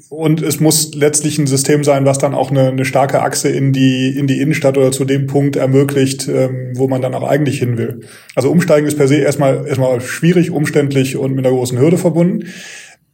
und 0.09 0.41
es 0.41 0.61
muss 0.61 0.95
letztlich 0.95 1.39
ein 1.39 1.47
System 1.47 1.85
sein, 1.85 2.07
was 2.07 2.19
dann 2.19 2.35
auch 2.35 2.51
eine, 2.51 2.69
eine, 2.69 2.85
starke 2.85 3.23
Achse 3.23 3.49
in 3.49 3.73
die, 3.73 4.09
in 4.17 4.27
die 4.27 4.41
Innenstadt 4.41 4.79
oder 4.79 4.93
zu 4.93 5.05
dem 5.05 5.27
Punkt 5.27 5.57
ermöglicht, 5.57 6.27
ähm, 6.29 6.73
wo 6.75 6.89
man 6.89 7.03
dann 7.03 7.15
auch 7.15 7.29
eigentlich 7.29 7.59
hin 7.59 7.77
will. 7.77 8.01
Also 8.35 8.51
Umsteigen 8.51 8.87
ist 8.87 8.97
per 8.97 9.09
se 9.09 9.17
erstmal, 9.17 9.67
erstmal 9.67 10.01
schwierig, 10.01 10.51
umständlich 10.51 11.17
und 11.17 11.35
mit 11.35 11.45
einer 11.45 11.55
großen 11.55 11.79
Hürde 11.79 11.99
verbunden. 11.99 12.47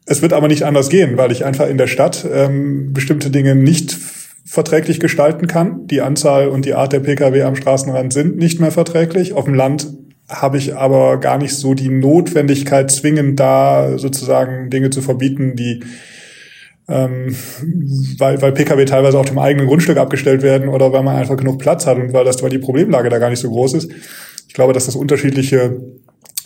Es 0.07 0.23
wird 0.23 0.33
aber 0.33 0.49
nicht 0.49 0.63
anders 0.65 0.91
gehen, 0.91 1.17
weil 1.17 1.33
ich 1.33 1.45
einfach 1.45 1.69
in 1.69 1.79
der 1.79 1.87
Stadt 1.87 2.27
ähm, 2.31 2.93
bestimmte 2.93 3.31
Dinge 3.31 3.55
nicht 3.55 3.97
verträglich 4.45 5.01
gestalten 5.01 5.47
kann. 5.47 5.87
Die 5.87 6.03
Anzahl 6.03 6.49
und 6.49 6.67
die 6.67 6.75
Art 6.75 6.93
der 6.93 7.01
Pkw 7.01 7.43
am 7.43 7.57
Straßenrand 7.57 8.13
sind 8.13 8.37
nicht 8.37 8.61
mehr 8.61 8.71
verträglich. 8.71 9.33
Auf 9.33 9.47
dem 9.47 9.55
Land 9.55 9.89
habe 10.29 10.59
ich 10.59 10.77
aber 10.77 11.19
gar 11.19 11.39
nicht 11.39 11.55
so 11.55 11.75
die 11.75 11.89
Notwendigkeit, 11.89 12.91
zwingend 12.91 13.41
da 13.41 13.99
sozusagen 13.99 14.71
Dinge 14.71 14.91
zu 14.91 15.03
verbieten, 15.03 15.57
die 15.57 15.81
ähm, 16.89 17.35
weil, 18.19 18.41
weil 18.43 18.53
Pkw 18.53 18.85
teilweise 18.85 19.19
auf 19.19 19.27
dem 19.27 19.39
eigenen 19.39 19.67
Grundstück 19.67 19.97
abgestellt 19.97 20.43
werden 20.43 20.69
oder 20.69 20.93
weil 20.93 21.03
man 21.03 21.17
einfach 21.17 21.37
genug 21.37 21.59
Platz 21.59 21.87
hat 21.87 21.97
und 21.97 22.13
weil 22.13 22.25
das 22.25 22.43
weil 22.43 22.51
die 22.51 22.59
Problemlage 22.59 23.09
da 23.09 23.19
gar 23.19 23.31
nicht 23.31 23.41
so 23.41 23.51
groß 23.51 23.75
ist. 23.75 23.91
Ich 24.49 24.55
glaube, 24.55 24.73
dass 24.73 24.87
das 24.87 24.97
unterschiedliche 24.97 25.81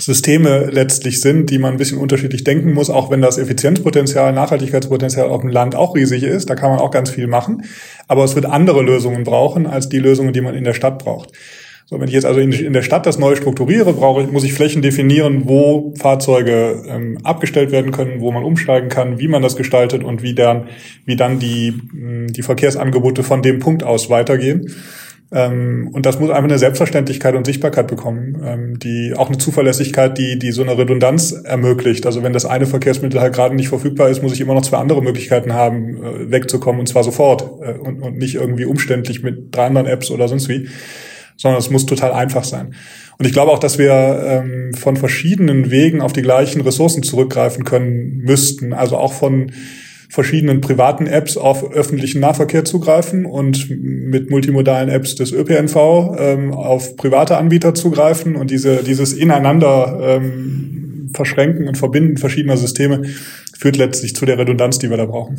Systeme 0.01 0.67
letztlich 0.71 1.21
sind, 1.21 1.51
die 1.51 1.59
man 1.59 1.73
ein 1.73 1.77
bisschen 1.77 1.99
unterschiedlich 1.99 2.45
denken 2.45 2.73
muss, 2.73 2.89
auch 2.89 3.11
wenn 3.11 3.21
das 3.21 3.37
Effizienzpotenzial, 3.37 4.33
Nachhaltigkeitspotenzial 4.33 5.29
auf 5.29 5.41
dem 5.41 5.51
Land 5.51 5.75
auch 5.75 5.97
riesig 5.97 6.23
ist. 6.23 6.49
Da 6.49 6.55
kann 6.55 6.71
man 6.71 6.79
auch 6.79 6.93
ganz 6.93 7.11
viel 7.11 7.27
machen. 7.27 7.65
Aber 8.07 8.23
es 8.23 8.37
wird 8.37 8.47
andere 8.47 8.83
Lösungen 8.83 9.25
brauchen 9.25 9.67
als 9.67 9.89
die 9.89 9.99
Lösungen, 9.99 10.33
die 10.33 10.41
man 10.41 10.55
in 10.55 10.63
der 10.63 10.75
Stadt 10.75 11.01
braucht. 11.01 11.33
So, 11.91 11.99
wenn 11.99 12.09
ich 12.09 12.13
jetzt 12.13 12.27
also 12.27 12.39
in, 12.39 12.75
der 12.75 12.83
Stadt 12.83 13.07
das 13.07 13.19
neu 13.19 13.35
strukturiere, 13.35 13.95
brauche 13.95 14.21
ich, 14.23 14.31
muss 14.31 14.45
ich 14.45 14.53
Flächen 14.53 14.83
definieren, 14.83 15.45
wo 15.47 15.95
Fahrzeuge 15.97 16.83
ähm, 16.87 17.17
abgestellt 17.25 17.73
werden 17.73 17.93
können, 17.93 18.21
wo 18.21 18.31
man 18.31 18.45
umsteigen 18.45 18.91
kann, 18.91 19.19
wie 19.19 19.27
man 19.27 19.41
das 19.41 19.57
gestaltet 19.57 20.05
und 20.05 20.23
wie 20.23 20.35
dann, 20.35 20.69
wie 21.07 21.17
dann 21.17 21.39
die, 21.39 21.81
die 21.95 22.43
Verkehrsangebote 22.43 23.23
von 23.23 23.41
dem 23.41 23.59
Punkt 23.59 23.85
aus 23.85 24.11
weitergehen. 24.11 24.71
Ähm, 25.33 25.89
und 25.93 26.05
das 26.05 26.21
muss 26.21 26.29
einfach 26.29 26.45
eine 26.45 26.59
Selbstverständlichkeit 26.59 27.35
und 27.35 27.47
Sichtbarkeit 27.47 27.87
bekommen, 27.87 28.39
ähm, 28.45 28.79
die 28.79 29.15
auch 29.17 29.29
eine 29.29 29.39
Zuverlässigkeit, 29.39 30.19
die, 30.19 30.39
die 30.39 30.53
so 30.53 30.61
eine 30.61 30.77
Redundanz 30.77 31.33
ermöglicht. 31.33 32.05
Also 32.05 32.23
wenn 32.23 32.35
das 32.35 32.45
eine 32.45 32.67
Verkehrsmittel 32.67 33.19
halt 33.19 33.35
gerade 33.35 33.57
nicht 33.57 33.71
verfügbar 33.71 34.11
ist, 34.11 34.23
muss 34.23 34.35
ich 34.35 34.43
immer 34.43 34.53
noch 34.53 34.63
zwei 34.63 34.77
andere 34.77 35.03
Möglichkeiten 35.03 35.55
haben, 35.55 36.03
äh, 36.03 36.31
wegzukommen 36.31 36.81
und 36.81 36.87
zwar 36.87 37.03
sofort 37.03 37.45
äh, 37.63 37.79
und, 37.79 38.03
und 38.03 38.19
nicht 38.19 38.35
irgendwie 38.35 38.67
umständlich 38.67 39.23
mit 39.23 39.55
drei 39.57 39.65
anderen 39.65 39.87
Apps 39.87 40.11
oder 40.11 40.29
sonst 40.29 40.51
wie, 40.51 40.69
sondern 41.39 41.59
es 41.59 41.71
muss 41.71 41.87
total 41.87 42.13
einfach 42.13 42.45
sein. 42.45 42.75
Und 43.17 43.27
ich 43.27 43.33
glaube 43.33 43.53
auch, 43.53 43.59
dass 43.59 43.79
wir 43.79 43.93
ähm, 43.93 44.75
von 44.75 44.97
verschiedenen 44.97 45.71
Wegen 45.71 46.03
auf 46.03 46.13
die 46.13 46.23
gleichen 46.23 46.61
Ressourcen 46.61 47.03
zurückgreifen 47.03 47.65
können 47.65 48.19
müssten. 48.19 48.75
Also 48.75 48.99
auch 48.99 49.13
von 49.13 49.53
verschiedenen 50.11 50.61
privaten 50.61 51.07
Apps 51.07 51.37
auf 51.37 51.73
öffentlichen 51.73 52.21
Nahverkehr 52.21 52.65
zugreifen 52.65 53.27
und 53.27 53.69
mit 53.71 54.31
multimodalen 54.31 54.89
Apps 54.89 55.15
des 55.15 55.33
ÖPNV 55.33 56.17
ähm, 56.19 56.55
auf 56.55 56.97
private 56.97 57.37
Anbieter 57.37 57.75
zugreifen 57.75 58.35
und 58.35 58.51
diese, 58.51 58.83
dieses 58.83 59.13
Ineinander 59.13 59.99
ähm, 60.03 61.11
verschränken 61.15 61.69
und 61.69 61.77
verbinden 61.77 62.17
verschiedener 62.17 62.57
Systeme 62.57 63.03
führt 63.57 63.77
letztlich 63.77 64.15
zu 64.15 64.25
der 64.25 64.39
Redundanz, 64.39 64.79
die 64.79 64.89
wir 64.89 64.97
da 64.97 65.07
brauchen. 65.07 65.37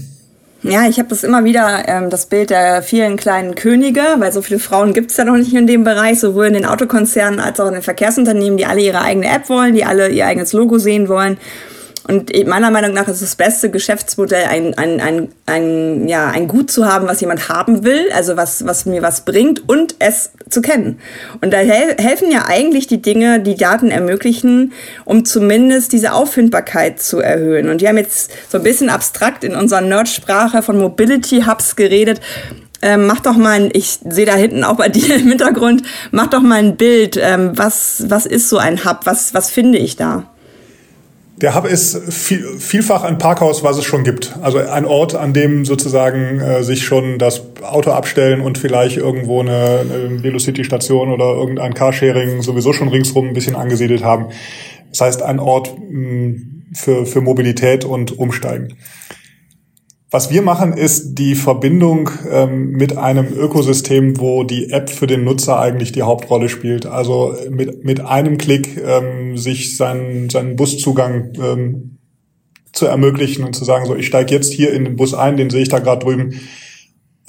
Ja, 0.62 0.88
ich 0.90 1.00
habe 1.00 1.08
das 1.08 1.24
immer 1.24 1.46
wieder, 1.46 1.88
ähm, 1.88 2.10
das 2.10 2.26
Bild 2.26 2.50
der 2.50 2.82
vielen 2.82 3.16
kleinen 3.16 3.56
Könige, 3.56 4.02
weil 4.18 4.34
so 4.34 4.42
viele 4.42 4.60
Frauen 4.60 4.94
gibt 4.94 5.12
es 5.12 5.18
ja 5.18 5.24
noch 5.24 5.38
nicht 5.38 5.54
in 5.54 5.68
dem 5.68 5.86
Bereich, 5.86 6.20
sowohl 6.20 6.48
in 6.48 6.54
den 6.54 6.66
Autokonzernen 6.66 7.40
als 7.40 7.62
auch 7.62 7.68
in 7.68 7.76
den 7.76 7.82
Verkehrsunternehmen, 7.82 8.58
die 8.58 8.66
alle 8.66 8.82
ihre 8.82 9.02
eigene 9.02 9.28
App 9.34 9.48
wollen, 9.48 9.74
die 9.74 9.86
alle 9.86 10.10
ihr 10.10 10.26
eigenes 10.26 10.52
Logo 10.52 10.78
sehen 10.78 11.08
wollen. 11.08 11.38
Und 12.10 12.32
meiner 12.48 12.72
Meinung 12.72 12.94
nach 12.94 13.08
ist 13.08 13.22
das 13.22 13.36
beste 13.36 13.70
Geschäftsmodell, 13.70 14.46
ein, 14.46 14.76
ein, 14.80 15.00
ein, 15.00 15.28
ein, 15.46 16.08
ja, 16.08 16.28
ein 16.28 16.48
Gut 16.48 16.72
zu 16.72 16.88
haben, 16.88 17.08
was 17.08 17.22
jemand 17.22 17.50
haben 17.50 17.84
will, 17.84 18.10
also 18.16 18.36
was, 18.36 18.66
was 18.66 18.88
mir 18.88 19.04
was 19.04 19.26
bringt 19.26 19.70
und 19.70 19.94
es 20.00 20.32
zu 20.50 20.64
kennen. 20.64 21.00
Und 21.42 21.54
da 21.54 21.58
hel 21.58 21.96
helfen 22.00 22.32
ja 22.32 22.46
eigentlich 22.48 22.88
die 22.88 23.00
Dinge, 23.00 23.42
die 23.42 23.54
Daten 23.54 23.92
ermöglichen, 23.92 24.74
um 25.06 25.24
zumindest 25.24 25.94
diese 25.94 26.14
Auffindbarkeit 26.14 27.00
zu 27.00 27.20
erhöhen. 27.20 27.70
Und 27.70 27.82
wir 27.82 27.90
haben 27.90 27.98
jetzt 27.98 28.32
so 28.50 28.58
ein 28.58 28.64
bisschen 28.64 28.90
abstrakt 28.90 29.44
in 29.44 29.56
unserer 29.56 29.82
Nerdsprache 29.82 30.64
von 30.64 30.80
Mobility 30.80 31.44
Hubs 31.44 31.76
geredet. 31.76 32.22
Ähm, 32.82 33.06
mach 33.06 33.20
doch 33.20 33.38
mal, 33.38 33.52
ein, 33.52 33.70
ich 33.72 34.00
sehe 34.10 34.26
da 34.26 34.34
hinten 34.34 34.64
auch 34.64 34.78
bei 34.78 34.90
dir 34.90 35.16
im 35.16 35.28
Hintergrund, 35.28 35.84
mach 36.10 36.28
doch 36.28 36.42
mal 36.42 36.56
ein 36.56 36.76
Bild. 36.76 37.20
Ähm, 37.22 37.52
was, 37.54 38.06
was 38.08 38.26
ist 38.26 38.50
so 38.50 38.58
ein 38.58 38.84
Hub? 38.84 39.02
Was, 39.04 39.36
was 39.36 39.52
finde 39.52 39.78
ich 39.78 39.96
da? 39.96 40.24
Der 41.42 41.56
Hub 41.56 41.66
ist 41.66 42.14
viel, 42.14 42.60
vielfach 42.60 43.04
ein 43.04 43.18
Parkhaus, 43.18 43.64
was 43.64 43.78
es 43.78 43.86
schon 43.86 44.04
gibt. 44.04 44.38
Also 44.42 44.58
ein 44.58 44.84
Ort, 44.84 45.16
an 45.16 45.34
dem 45.34 45.64
sozusagen 45.64 46.42
äh, 46.42 46.64
sich 46.64 46.84
schon 46.84 47.18
das 47.18 47.42
Auto 47.62 47.92
abstellen 47.92 48.42
und 48.42 48.58
vielleicht 48.58 48.98
irgendwo 48.98 49.40
eine, 49.40 49.80
eine 49.80 50.22
Velocity-Station 50.22 51.12
oder 51.12 51.36
irgendein 51.36 51.74
Carsharing 51.74 52.42
sowieso 52.42 52.74
schon 52.74 52.90
ringsrum 52.90 53.30
ein 53.30 53.34
bisschen 53.34 53.56
angesiedelt 53.56 54.04
haben. 54.04 54.28
Das 54.90 55.00
heißt, 55.00 55.22
ein 55.22 55.40
Ort 55.40 55.74
mh, 55.78 55.90
hm, 55.90 56.64
für, 56.74 57.06
für 57.06 57.22
Mobilität 57.22 57.86
und 57.86 58.20
Umsteigen. 58.20 58.76
Was 60.12 60.32
wir 60.32 60.42
machen, 60.42 60.74
ist 60.74 61.16
die 61.20 61.36
Verbindung 61.36 62.10
ähm, 62.32 62.72
mit 62.72 62.98
einem 62.98 63.32
Ökosystem, 63.32 64.20
wo 64.20 64.44
die 64.44 64.72
App 64.72 64.90
für 64.90 65.06
den 65.06 65.24
Nutzer 65.24 65.60
eigentlich 65.60 65.92
die 65.92 66.02
Hauptrolle 66.02 66.50
spielt. 66.50 66.88
Also 66.88 67.36
mit, 67.52 67.86
mit 67.86 68.02
einem 68.02 68.40
Klick 68.40 68.82
ähm, 68.84 69.38
sich 69.38 69.78
seinen, 69.78 70.32
seinen 70.32 70.56
Buszugang 70.56 71.34
ähm, 71.40 71.98
zu 72.74 72.88
ermöglichen 72.88 73.44
und 73.44 73.56
zu 73.56 73.66
sagen, 73.66 73.86
so 73.86 73.96
ich 73.96 74.08
steige 74.08 74.34
jetzt 74.34 74.52
hier 74.52 74.74
in 74.74 74.84
den 74.84 74.96
Bus 74.96 75.14
ein, 75.14 75.38
den 75.38 75.52
sehe 75.52 75.62
ich 75.62 75.70
da 75.70 75.78
gerade 75.78 76.04
drüben 76.04 76.40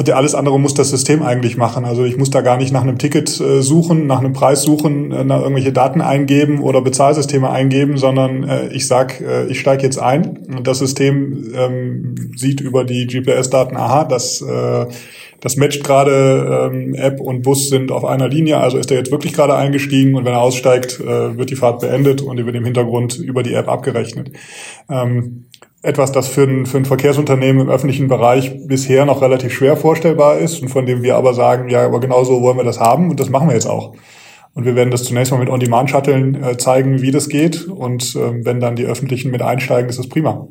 und 0.01 0.17
alles 0.17 0.35
andere 0.35 0.59
muss 0.59 0.73
das 0.73 0.89
System 0.89 1.23
eigentlich 1.23 1.59
machen. 1.59 1.85
Also 1.85 2.05
ich 2.05 2.17
muss 2.17 2.31
da 2.31 2.41
gar 2.41 2.57
nicht 2.57 2.73
nach 2.73 2.83
einem 2.83 2.97
Ticket 2.97 3.39
äh, 3.39 3.61
suchen, 3.61 4.07
nach 4.07 4.21
einem 4.21 4.33
Preis 4.33 4.63
suchen, 4.63 5.13
äh, 5.13 5.25
nach 5.25 5.43
irgendwelche 5.43 5.73
Daten 5.73 6.01
eingeben 6.01 6.61
oder 6.61 6.81
Bezahlsysteme 6.81 7.51
eingeben, 7.51 7.99
sondern 7.99 8.45
äh, 8.45 8.69
ich 8.69 8.87
sag, 8.87 9.23
ich 9.49 9.61
steige 9.61 9.83
jetzt 9.83 9.99
ein 9.99 10.39
und 10.57 10.67
das 10.67 10.79
System 10.79 11.53
ähm, 11.55 12.15
sieht 12.35 12.61
über 12.61 12.85
die 12.85 13.07
GPS-Daten, 13.07 13.77
aha, 13.77 14.05
das, 14.05 14.41
äh, 14.41 14.87
das 15.41 15.57
matcht 15.57 15.85
gerade 15.85 16.71
ähm, 16.73 16.95
App 16.95 17.21
und 17.21 17.43
Bus 17.43 17.69
sind 17.69 17.93
auf 17.93 18.05
einer 18.05 18.29
Linie, 18.29 18.59
also 18.59 18.79
ist 18.79 18.91
er 18.91 18.99
jetzt 18.99 19.11
wirklich 19.11 19.35
gerade 19.35 19.55
eingestiegen 19.55 20.15
und 20.15 20.25
wenn 20.25 20.33
er 20.33 20.41
aussteigt, 20.41 21.01
äh, 21.01 21.37
wird 21.37 21.51
die 21.51 21.57
Fahrt 21.57 21.81
beendet 21.81 22.23
und 22.23 22.39
über 22.39 22.53
dem 22.53 22.65
Hintergrund 22.65 23.19
über 23.19 23.43
die 23.43 23.55
App 23.55 23.69
abgerechnet. 23.69 24.33
Ähm, 24.89 25.45
etwas, 25.83 26.13
das 26.13 26.29
für 26.29 26.43
ein, 26.43 26.67
für 26.67 26.77
ein 26.77 26.85
Verkehrsunternehmen 26.85 27.63
im 27.63 27.71
öffentlichen 27.71 28.09
Bereich 28.09 28.67
bisher 28.67 29.07
noch 29.07 29.23
relativ 29.23 29.53
schwer 29.53 29.77
vorstellbar 29.77 30.39
ist 30.39 30.61
und 30.61 30.69
von 30.69 30.85
dem 30.85 31.03
wir 31.03 31.17
aber 31.17 31.33
sagen, 31.33 31.71
ja, 31.71 31.87
aber 31.87 32.01
genau 32.01 32.23
so 32.25 32.43
wollen 32.43 32.59
wir 32.59 32.65
das 32.65 32.81
haben 32.81 33.11
und 33.11 33.19
das 33.19 33.31
machen 33.31 33.49
wir 33.49 33.55
jetzt 33.55 33.67
auch. 33.67 33.95
Und 34.53 34.65
wir 34.65 34.75
werden 34.75 34.91
das 34.91 35.05
zunächst 35.05 35.33
mal 35.33 35.39
mit 35.39 35.49
On-Demand-Shutteln 35.49 36.43
äh, 36.43 36.57
zeigen, 36.59 37.01
wie 37.03 37.13
das 37.13 37.29
geht. 37.29 37.67
Und 37.69 38.17
ähm, 38.17 38.45
wenn 38.45 38.59
dann 38.59 38.75
die 38.75 38.85
Öffentlichen 38.85 39.31
mit 39.31 39.43
einsteigen, 39.43 39.89
ist 39.89 39.99
das 39.99 40.09
prima. 40.09 40.49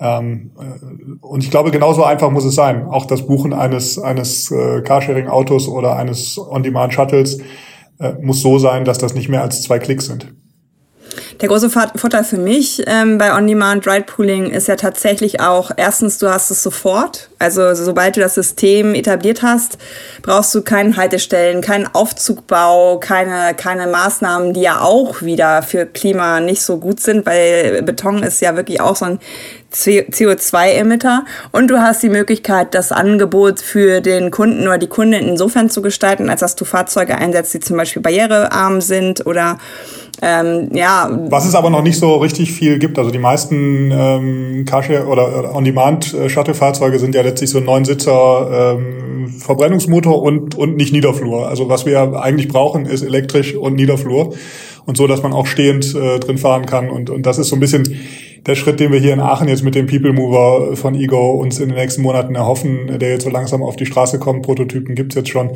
Ähm, 0.00 0.52
äh, 0.58 1.26
und 1.26 1.42
ich 1.42 1.50
glaube, 1.50 1.72
genauso 1.72 2.04
einfach 2.04 2.30
muss 2.30 2.44
es 2.44 2.54
sein. 2.54 2.86
Auch 2.86 3.06
das 3.06 3.26
Buchen 3.26 3.52
eines, 3.52 3.98
eines 3.98 4.50
äh, 4.52 4.82
Carsharing-Autos 4.82 5.68
oder 5.68 5.96
eines 5.96 6.38
On-Demand-Shuttles 6.38 7.40
äh, 7.98 8.12
muss 8.22 8.40
so 8.40 8.58
sein, 8.58 8.84
dass 8.84 8.98
das 8.98 9.14
nicht 9.14 9.28
mehr 9.28 9.42
als 9.42 9.62
zwei 9.62 9.80
Klicks 9.80 10.06
sind. 10.06 10.32
Der 11.40 11.48
große 11.48 11.70
Vorteil 11.70 12.24
für 12.24 12.36
mich 12.36 12.82
ähm, 12.88 13.16
bei 13.16 13.32
On-Demand 13.32 13.86
Ride 13.86 14.06
Pooling 14.06 14.50
ist 14.50 14.66
ja 14.66 14.74
tatsächlich 14.74 15.38
auch, 15.40 15.70
erstens, 15.76 16.18
du 16.18 16.28
hast 16.28 16.50
es 16.50 16.64
sofort. 16.64 17.28
Also 17.38 17.74
sobald 17.74 18.16
du 18.16 18.20
das 18.20 18.34
System 18.34 18.92
etabliert 18.92 19.42
hast, 19.42 19.78
brauchst 20.22 20.52
du 20.56 20.62
keinen 20.62 20.96
Haltestellen, 20.96 21.60
keinen 21.60 21.86
Aufzugbau, 21.86 22.98
keine, 22.98 23.54
keine 23.54 23.86
Maßnahmen, 23.86 24.52
die 24.52 24.62
ja 24.62 24.80
auch 24.80 25.22
wieder 25.22 25.62
für 25.62 25.86
Klima 25.86 26.40
nicht 26.40 26.62
so 26.62 26.78
gut 26.78 26.98
sind, 26.98 27.24
weil 27.24 27.82
Beton 27.84 28.24
ist 28.24 28.40
ja 28.40 28.56
wirklich 28.56 28.80
auch 28.80 28.96
so 28.96 29.04
ein 29.04 29.20
CO2-Emitter 29.72 31.24
und 31.52 31.68
du 31.68 31.78
hast 31.78 32.02
die 32.02 32.08
Möglichkeit, 32.08 32.74
das 32.74 32.90
Angebot 32.90 33.60
für 33.60 34.00
den 34.00 34.30
Kunden 34.30 34.62
oder 34.62 34.78
die 34.78 34.86
Kundin 34.86 35.28
insofern 35.28 35.68
zu 35.68 35.82
gestalten, 35.82 36.30
als 36.30 36.40
dass 36.40 36.56
du 36.56 36.64
Fahrzeuge 36.64 37.18
einsetzt, 37.18 37.52
die 37.54 37.60
zum 37.60 37.76
Beispiel 37.76 38.00
barrierearm 38.02 38.80
sind 38.80 39.26
oder 39.26 39.58
ähm, 40.20 40.70
ja. 40.72 41.08
Was 41.28 41.46
es 41.46 41.54
aber 41.54 41.70
noch 41.70 41.82
nicht 41.82 41.98
so 41.98 42.16
richtig 42.16 42.50
viel 42.52 42.78
gibt. 42.78 42.98
Also 42.98 43.10
die 43.10 43.18
meisten 43.18 43.92
ähm, 43.92 44.64
Carshare 44.64 45.06
oder 45.06 45.54
On-Demand-Shuttle-Fahrzeuge 45.54 46.98
sind 46.98 47.14
ja 47.14 47.22
letztlich 47.22 47.50
so 47.50 47.58
ein 47.58 47.64
Neunsitzer 47.64 48.76
ähm, 48.78 49.30
Verbrennungsmotor 49.38 50.22
und, 50.22 50.56
und 50.56 50.76
nicht 50.76 50.92
Niederflur. 50.92 51.48
Also 51.48 51.68
was 51.68 51.86
wir 51.86 52.20
eigentlich 52.20 52.48
brauchen, 52.48 52.86
ist 52.86 53.02
elektrisch 53.02 53.54
und 53.54 53.74
Niederflur. 53.74 54.34
Und 54.86 54.96
so, 54.96 55.06
dass 55.06 55.22
man 55.22 55.34
auch 55.34 55.46
stehend 55.46 55.94
äh, 55.94 56.18
drin 56.18 56.38
fahren 56.38 56.66
kann. 56.66 56.88
Und, 56.88 57.10
und 57.10 57.26
das 57.26 57.38
ist 57.38 57.48
so 57.48 57.56
ein 57.56 57.60
bisschen 57.60 58.00
der 58.46 58.54
Schritt, 58.54 58.80
den 58.80 58.92
wir 58.92 59.00
hier 59.00 59.12
in 59.12 59.20
Aachen 59.20 59.48
jetzt 59.48 59.64
mit 59.64 59.74
dem 59.74 59.86
People 59.86 60.12
Mover 60.12 60.76
von 60.76 60.94
Ego 60.94 61.32
uns 61.32 61.58
in 61.60 61.68
den 61.68 61.76
nächsten 61.76 62.02
Monaten 62.02 62.34
erhoffen, 62.34 62.98
der 62.98 63.10
jetzt 63.10 63.24
so 63.24 63.30
langsam 63.30 63.62
auf 63.62 63.76
die 63.76 63.86
Straße 63.86 64.18
kommt, 64.18 64.42
Prototypen 64.42 64.94
gibt's 64.94 65.14
jetzt 65.14 65.28
schon, 65.28 65.50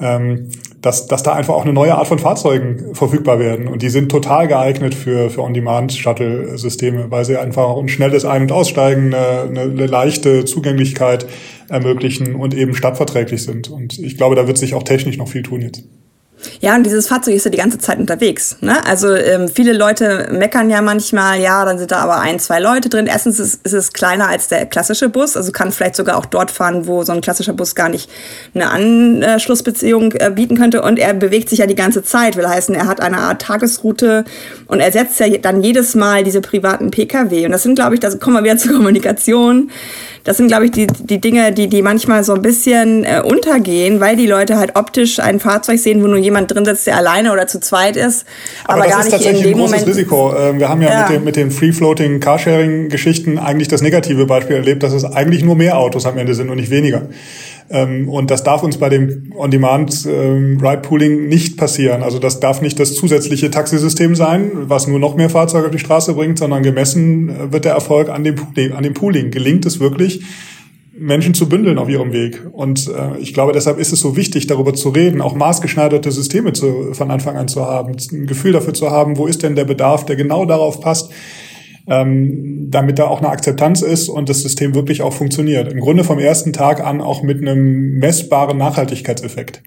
ähm, 0.00 0.48
dass, 0.82 1.06
dass 1.06 1.22
da 1.22 1.32
einfach 1.32 1.54
auch 1.54 1.64
eine 1.64 1.72
neue 1.72 1.94
Art 1.94 2.06
von 2.06 2.18
Fahrzeugen 2.18 2.94
verfügbar 2.94 3.38
werden. 3.38 3.68
Und 3.68 3.82
die 3.82 3.88
sind 3.88 4.10
total 4.10 4.48
geeignet 4.48 4.94
für, 4.94 5.30
für 5.30 5.42
On-Demand-Shuttle-Systeme, 5.42 7.10
weil 7.10 7.24
sie 7.24 7.38
einfach 7.38 7.76
ein 7.76 7.88
schnelles 7.88 8.24
Ein- 8.24 8.42
und 8.42 8.52
Aussteigen, 8.52 9.14
eine, 9.14 9.60
eine 9.60 9.86
leichte 9.86 10.44
Zugänglichkeit 10.44 11.26
ermöglichen 11.68 12.34
und 12.34 12.54
eben 12.54 12.74
stadtverträglich 12.74 13.42
sind. 13.42 13.70
Und 13.70 13.98
ich 13.98 14.16
glaube, 14.16 14.36
da 14.36 14.46
wird 14.46 14.58
sich 14.58 14.74
auch 14.74 14.82
technisch 14.82 15.16
noch 15.16 15.28
viel 15.28 15.42
tun 15.42 15.62
jetzt. 15.62 15.84
Ja, 16.60 16.74
und 16.74 16.84
dieses 16.84 17.08
Fahrzeug 17.08 17.34
ist 17.34 17.44
ja 17.44 17.50
die 17.50 17.58
ganze 17.58 17.78
Zeit 17.78 17.98
unterwegs. 17.98 18.56
Ne? 18.60 18.84
Also 18.86 19.12
ähm, 19.12 19.48
viele 19.48 19.72
Leute 19.72 20.28
meckern 20.32 20.70
ja 20.70 20.82
manchmal, 20.82 21.40
ja, 21.40 21.64
dann 21.64 21.78
sind 21.78 21.90
da 21.90 21.98
aber 21.98 22.20
ein, 22.20 22.38
zwei 22.38 22.60
Leute 22.60 22.88
drin. 22.88 23.06
Erstens 23.06 23.38
ist, 23.38 23.64
ist 23.64 23.72
es 23.72 23.92
kleiner 23.92 24.28
als 24.28 24.48
der 24.48 24.66
klassische 24.66 25.08
Bus, 25.08 25.36
also 25.36 25.52
kann 25.52 25.72
vielleicht 25.72 25.96
sogar 25.96 26.16
auch 26.16 26.26
dort 26.26 26.50
fahren, 26.50 26.86
wo 26.86 27.04
so 27.04 27.12
ein 27.12 27.20
klassischer 27.20 27.52
Bus 27.52 27.74
gar 27.74 27.88
nicht 27.88 28.10
eine 28.54 28.70
Anschlussbeziehung 28.70 30.12
äh, 30.12 30.30
bieten 30.30 30.56
könnte. 30.56 30.82
Und 30.82 30.98
er 30.98 31.14
bewegt 31.14 31.48
sich 31.48 31.60
ja 31.60 31.66
die 31.66 31.74
ganze 31.74 32.02
Zeit, 32.02 32.36
will 32.36 32.48
heißen, 32.48 32.74
er 32.74 32.86
hat 32.86 33.00
eine 33.00 33.18
Art 33.18 33.42
Tagesroute 33.42 34.24
und 34.66 34.80
er 34.80 34.92
setzt 34.92 35.20
ja 35.20 35.28
dann 35.38 35.62
jedes 35.62 35.94
Mal 35.94 36.24
diese 36.24 36.40
privaten 36.40 36.90
Pkw. 36.90 37.46
Und 37.46 37.52
das 37.52 37.62
sind, 37.62 37.74
glaube 37.74 37.94
ich, 37.94 38.00
da 38.00 38.10
kommen 38.16 38.36
wir 38.36 38.44
wieder 38.44 38.56
zur 38.56 38.72
Kommunikation 38.72 39.70
das 40.24 40.38
sind, 40.38 40.48
glaube 40.48 40.64
ich, 40.64 40.70
die, 40.70 40.86
die 40.86 41.20
Dinge, 41.20 41.52
die, 41.52 41.68
die 41.68 41.82
manchmal 41.82 42.24
so 42.24 42.32
ein 42.32 42.40
bisschen 42.40 43.04
äh, 43.04 43.20
untergehen, 43.22 44.00
weil 44.00 44.16
die 44.16 44.26
Leute 44.26 44.56
halt 44.56 44.74
optisch 44.74 45.20
ein 45.20 45.38
Fahrzeug 45.38 45.78
sehen, 45.78 46.02
wo 46.02 46.06
nur 46.06 46.18
jemand 46.18 46.50
drin 46.50 46.64
sitzt, 46.64 46.86
der 46.86 46.96
alleine 46.96 47.30
oder 47.30 47.46
zu 47.46 47.60
zweit 47.60 47.96
ist. 47.96 48.26
Aber, 48.64 48.82
aber 48.82 48.90
das 48.90 49.04
ist 49.04 49.10
tatsächlich 49.10 49.46
ein 49.46 49.52
großes 49.52 49.70
Moment 49.70 49.86
Risiko. 49.86 50.34
Ähm, 50.34 50.58
wir 50.58 50.70
haben 50.70 50.80
ja, 50.80 50.90
ja. 50.90 51.00
mit 51.02 51.10
den, 51.10 51.24
mit 51.24 51.36
den 51.36 51.50
Free-Floating 51.50 52.20
Carsharing-Geschichten 52.20 53.38
eigentlich 53.38 53.68
das 53.68 53.82
negative 53.82 54.24
Beispiel 54.24 54.56
erlebt, 54.56 54.82
dass 54.82 54.94
es 54.94 55.04
eigentlich 55.04 55.44
nur 55.44 55.56
mehr 55.56 55.78
Autos 55.78 56.06
am 56.06 56.16
Ende 56.16 56.34
sind 56.34 56.48
und 56.48 56.56
nicht 56.56 56.70
weniger. 56.70 57.02
Ähm, 57.70 58.08
und 58.08 58.30
das 58.30 58.44
darf 58.44 58.62
uns 58.62 58.78
bei 58.78 58.88
dem 58.88 59.32
On-Demand-Ride-Pooling 59.36 61.12
ähm, 61.12 61.28
nicht 61.28 61.56
passieren. 61.56 62.02
Also 62.02 62.18
das 62.18 62.40
darf 62.40 62.60
nicht 62.60 62.78
das 62.78 62.94
zusätzliche 62.94 63.50
Taxisystem 63.50 64.14
sein, 64.14 64.50
was 64.68 64.86
nur 64.86 64.98
noch 64.98 65.16
mehr 65.16 65.30
Fahrzeuge 65.30 65.66
auf 65.66 65.72
die 65.72 65.78
Straße 65.78 66.14
bringt, 66.14 66.38
sondern 66.38 66.62
gemessen 66.62 67.28
äh, 67.28 67.52
wird 67.52 67.64
der 67.64 67.72
Erfolg 67.72 68.08
an 68.08 68.24
dem, 68.24 68.36
an 68.74 68.82
dem 68.82 68.94
Pooling. 68.94 69.30
Gelingt 69.30 69.64
es 69.66 69.80
wirklich, 69.80 70.22
Menschen 70.96 71.34
zu 71.34 71.48
bündeln 71.48 71.78
auf 71.78 71.88
ihrem 71.88 72.12
Weg. 72.12 72.42
Und 72.52 72.88
äh, 72.88 73.18
ich 73.18 73.34
glaube, 73.34 73.52
deshalb 73.52 73.78
ist 73.78 73.92
es 73.92 74.00
so 74.00 74.16
wichtig, 74.16 74.46
darüber 74.46 74.74
zu 74.74 74.90
reden, 74.90 75.20
auch 75.20 75.34
maßgeschneiderte 75.34 76.12
Systeme 76.12 76.52
zu, 76.52 76.92
von 76.92 77.10
Anfang 77.10 77.36
an 77.36 77.48
zu 77.48 77.64
haben, 77.64 77.96
ein 78.12 78.26
Gefühl 78.26 78.52
dafür 78.52 78.74
zu 78.74 78.90
haben, 78.90 79.16
wo 79.16 79.26
ist 79.26 79.42
denn 79.42 79.56
der 79.56 79.64
Bedarf, 79.64 80.06
der 80.06 80.16
genau 80.16 80.44
darauf 80.44 80.80
passt, 80.80 81.10
ähm, 81.86 82.68
damit 82.70 82.98
da 82.98 83.04
auch 83.04 83.20
eine 83.20 83.28
Akzeptanz 83.28 83.82
ist 83.82 84.08
und 84.08 84.28
das 84.28 84.40
System 84.40 84.74
wirklich 84.74 85.02
auch 85.02 85.12
funktioniert. 85.12 85.72
Im 85.72 85.80
Grunde 85.80 86.04
vom 86.04 86.18
ersten 86.18 86.52
Tag 86.52 86.84
an 86.84 87.00
auch 87.00 87.22
mit 87.22 87.40
einem 87.40 87.98
messbaren 87.98 88.56
Nachhaltigkeitseffekt. 88.58 89.62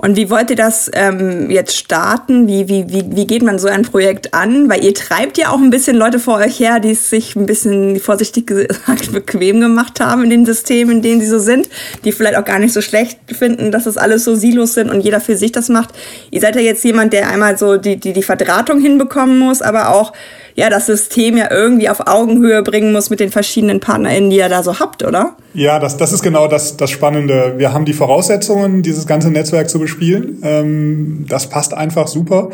Und 0.00 0.16
wie 0.16 0.30
wollt 0.30 0.50
ihr 0.50 0.56
das 0.56 0.88
ähm, 0.94 1.50
jetzt 1.50 1.76
starten? 1.76 2.46
Wie, 2.46 2.68
wie, 2.68 2.88
wie, 2.88 3.04
wie 3.16 3.26
geht 3.26 3.42
man 3.42 3.58
so 3.58 3.66
ein 3.66 3.82
Projekt 3.82 4.32
an? 4.32 4.68
Weil 4.68 4.84
ihr 4.84 4.94
treibt 4.94 5.36
ja 5.38 5.50
auch 5.50 5.58
ein 5.58 5.70
bisschen 5.70 5.96
Leute 5.96 6.20
vor 6.20 6.36
euch 6.36 6.60
her, 6.60 6.78
die 6.78 6.92
es 6.92 7.10
sich 7.10 7.34
ein 7.34 7.46
bisschen 7.46 7.98
vorsichtig 7.98 8.46
gesagt 8.46 9.12
bequem 9.12 9.60
gemacht 9.60 9.98
haben 9.98 10.22
in 10.22 10.30
den 10.30 10.46
Systemen, 10.46 10.96
in 10.96 11.02
denen 11.02 11.20
sie 11.20 11.26
so 11.26 11.40
sind, 11.40 11.68
die 12.04 12.12
vielleicht 12.12 12.36
auch 12.36 12.44
gar 12.44 12.60
nicht 12.60 12.72
so 12.72 12.80
schlecht 12.80 13.18
finden, 13.26 13.72
dass 13.72 13.84
das 13.84 13.96
alles 13.96 14.24
so 14.24 14.36
Silos 14.36 14.74
sind 14.74 14.88
und 14.88 15.00
jeder 15.00 15.20
für 15.20 15.36
sich 15.36 15.50
das 15.50 15.68
macht. 15.68 15.90
Ihr 16.30 16.40
seid 16.40 16.54
ja 16.54 16.62
jetzt 16.62 16.84
jemand, 16.84 17.12
der 17.12 17.28
einmal 17.28 17.58
so 17.58 17.76
die, 17.76 17.96
die, 17.96 18.12
die 18.12 18.22
Verdrahtung 18.22 18.80
hinbekommen 18.80 19.40
muss, 19.40 19.62
aber 19.62 19.88
auch 19.88 20.12
ja, 20.58 20.70
das 20.70 20.86
System 20.86 21.36
ja 21.36 21.52
irgendwie 21.52 21.88
auf 21.88 22.08
Augenhöhe 22.08 22.64
bringen 22.64 22.90
muss 22.92 23.10
mit 23.10 23.20
den 23.20 23.30
verschiedenen 23.30 23.78
PartnerInnen, 23.78 24.28
die 24.28 24.38
ihr 24.38 24.48
da 24.48 24.64
so 24.64 24.80
habt, 24.80 25.04
oder? 25.04 25.36
Ja, 25.54 25.78
das, 25.78 25.96
das 25.96 26.12
ist 26.12 26.20
genau 26.20 26.48
das, 26.48 26.76
das 26.76 26.90
Spannende. 26.90 27.54
Wir 27.58 27.72
haben 27.72 27.84
die 27.84 27.92
Voraussetzungen, 27.92 28.82
dieses 28.82 29.06
ganze 29.06 29.30
Netzwerk 29.30 29.70
zu 29.70 29.78
bespielen. 29.78 30.40
Ähm, 30.42 31.26
das 31.28 31.48
passt 31.48 31.74
einfach 31.74 32.08
super. 32.08 32.50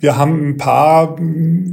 Wir 0.00 0.18
haben 0.18 0.48
ein 0.48 0.56
paar 0.56 1.14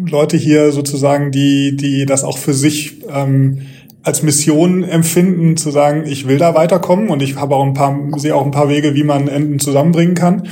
Leute 0.08 0.38
hier 0.38 0.72
sozusagen, 0.72 1.32
die, 1.32 1.76
die 1.76 2.06
das 2.06 2.24
auch 2.24 2.38
für 2.38 2.54
sich 2.54 3.02
ähm, 3.12 3.62
als 4.04 4.22
Mission 4.22 4.84
empfinden, 4.84 5.58
zu 5.58 5.72
sagen, 5.72 6.04
ich 6.06 6.28
will 6.28 6.38
da 6.38 6.54
weiterkommen 6.54 7.10
und 7.10 7.24
ich 7.24 7.38
habe 7.38 7.56
auch 7.56 7.66
ein 7.66 7.74
paar, 7.74 7.98
sehe 8.18 8.36
auch 8.36 8.46
ein 8.46 8.52
paar 8.52 8.70
Wege, 8.70 8.94
wie 8.94 9.04
man 9.04 9.28
Enden 9.28 9.58
zusammenbringen 9.58 10.14
kann. 10.14 10.44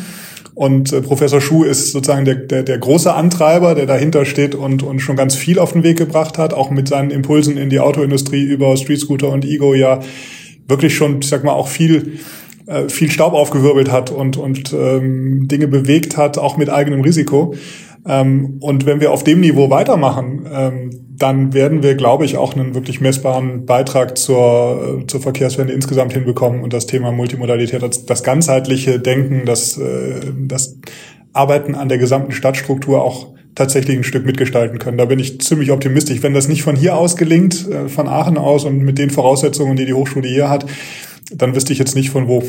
Und 0.56 0.94
äh, 0.94 1.02
Professor 1.02 1.42
Schuh 1.42 1.64
ist 1.64 1.92
sozusagen 1.92 2.26
der, 2.26 2.36
der, 2.36 2.64
der 2.64 2.78
große 2.78 3.14
Antreiber, 3.14 3.76
der 3.76 3.86
dahinter 3.86 4.26
steht 4.26 4.54
und, 4.54 4.84
und 4.84 5.00
schon 5.00 5.16
ganz 5.16 5.36
viel 5.36 5.60
auf 5.60 5.74
den 5.74 5.84
Weg 5.84 5.98
gebracht 5.98 6.38
hat, 6.38 6.54
auch 6.54 6.70
mit 6.70 6.88
seinen 6.88 7.12
Impulsen 7.12 7.58
in 7.58 7.70
die 7.70 7.80
Autoindustrie 7.80 8.44
über 8.44 8.78
Street 8.78 9.00
Scooter 9.00 9.30
und 9.30 9.46
Ego 9.46 9.74
ja 9.74 10.00
wirklich 10.68 10.96
schon, 10.96 11.20
ich 11.22 11.28
sag 11.28 11.44
mal, 11.44 11.54
auch 11.54 11.68
viel 11.68 12.20
äh, 12.66 12.88
viel 12.88 13.12
Staub 13.12 13.34
aufgewirbelt 13.34 13.92
hat 13.92 14.10
und, 14.10 14.38
und 14.38 14.72
ähm, 14.74 15.50
Dinge 15.50 15.68
bewegt 15.68 16.16
hat, 16.16 16.38
auch 16.38 16.56
mit 16.56 16.70
eigenem 16.70 17.02
Risiko. 17.02 17.56
Ähm, 18.08 18.58
und 18.62 18.86
wenn 18.86 19.02
wir 19.02 19.12
auf 19.12 19.26
dem 19.26 19.42
Niveau 19.42 19.70
weitermachen, 19.70 20.48
ähm, 20.50 20.90
dann 21.24 21.54
werden 21.54 21.84
wir, 21.84 21.96
glaube 21.96 22.26
ich, 22.26 22.36
auch 22.36 22.54
einen 22.54 22.76
wirklich 22.76 23.00
messbaren 23.00 23.66
Beitrag 23.66 24.18
zur, 24.18 25.00
äh, 25.04 25.08
zur 25.08 25.22
Verkehrswende 25.22 25.72
insgesamt 25.72 26.12
hinbekommen 26.12 26.62
und 26.62 26.74
das 26.74 26.86
Thema 26.86 27.14
Multimodalität, 27.14 27.82
das, 27.82 28.06
das 28.06 28.24
ganzheitliche 28.24 29.00
Denken, 29.00 29.46
das, 29.46 29.78
äh, 29.78 30.20
das 30.38 30.76
Arbeiten 31.32 31.76
an 31.76 31.88
der 31.88 31.98
gesamten 31.98 32.34
Stadtstruktur 32.34 33.02
auch 33.02 33.28
tatsächlich 33.56 33.96
ein 33.96 34.04
Stück 34.04 34.26
mitgestalten 34.26 34.80
können. 34.80 34.98
Da 34.98 35.06
bin 35.06 35.18
ich 35.18 35.40
ziemlich 35.40 35.72
optimistisch. 35.72 36.22
Wenn 36.24 36.34
das 36.34 36.50
nicht 36.50 36.62
von 36.62 36.76
hier 36.76 36.98
aus 36.98 37.16
gelingt, 37.16 37.70
äh, 37.70 37.88
von 37.88 38.10
Aachen 38.10 38.38
aus 38.38 38.66
und 38.66 38.80
mit 38.80 38.98
den 38.98 39.10
Voraussetzungen, 39.10 39.78
die 39.78 39.86
die 39.86 39.94
Hochschule 39.94 40.28
hier 40.28 40.50
hat, 40.50 40.66
dann 41.32 41.56
wüsste 41.56 41.72
ich 41.72 41.80
jetzt 41.80 41.96
nicht 41.96 42.10
von 42.10 42.28
wo. 42.28 42.44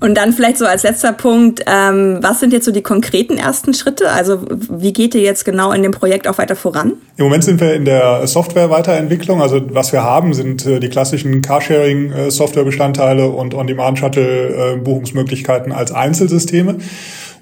Und 0.00 0.16
dann 0.16 0.32
vielleicht 0.32 0.58
so 0.58 0.66
als 0.66 0.82
letzter 0.82 1.12
Punkt, 1.12 1.62
ähm, 1.66 2.18
was 2.20 2.40
sind 2.40 2.52
jetzt 2.52 2.64
so 2.64 2.72
die 2.72 2.82
konkreten 2.82 3.38
ersten 3.38 3.74
Schritte? 3.74 4.10
Also 4.10 4.40
wie 4.48 4.92
geht 4.92 5.14
ihr 5.14 5.22
jetzt 5.22 5.44
genau 5.44 5.70
in 5.72 5.82
dem 5.82 5.92
Projekt 5.92 6.26
auch 6.28 6.38
weiter 6.38 6.56
voran? 6.56 6.94
Im 7.16 7.24
Moment 7.24 7.44
sind 7.44 7.60
wir 7.60 7.74
in 7.74 7.84
der 7.84 8.26
Software-Weiterentwicklung. 8.26 9.40
Also 9.40 9.60
was 9.70 9.92
wir 9.92 10.02
haben, 10.02 10.34
sind 10.34 10.66
äh, 10.66 10.80
die 10.80 10.88
klassischen 10.88 11.40
Carsharing-Software-Bestandteile 11.40 13.28
und 13.28 13.54
On-Demand-Shuttle-Buchungsmöglichkeiten 13.54 15.70
als 15.72 15.92
Einzelsysteme. 15.92 16.78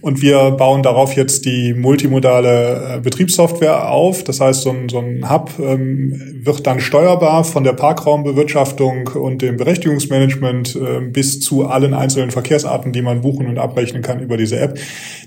Und 0.04 0.20
wir 0.20 0.50
bauen 0.50 0.82
darauf 0.82 1.16
jetzt 1.16 1.46
die 1.46 1.72
multimodale 1.72 2.96
äh, 2.96 3.00
Betriebssoftware 3.00 3.88
auf. 3.88 4.22
Das 4.22 4.38
heißt, 4.38 4.60
so 4.60 4.68
ein, 4.68 4.90
so 4.90 4.98
ein 4.98 5.30
Hub 5.30 5.52
ähm, 5.58 6.42
wird 6.42 6.66
dann 6.66 6.80
steuerbar 6.80 7.42
von 7.42 7.64
der 7.64 7.72
Parkraumbewirtschaftung 7.72 9.08
und 9.14 9.40
dem 9.40 9.56
Berechtigungsmanagement 9.56 10.76
äh, 10.76 11.00
bis 11.08 11.40
zu 11.40 11.64
allen 11.64 11.94
einzelnen 11.94 12.30
Verkehrsarten, 12.30 12.92
die 12.92 13.00
man 13.00 13.22
buchen 13.22 13.46
und 13.46 13.56
abrechnen 13.56 14.02
kann 14.02 14.20
über 14.20 14.36
diese 14.36 14.60
App. 14.60 14.78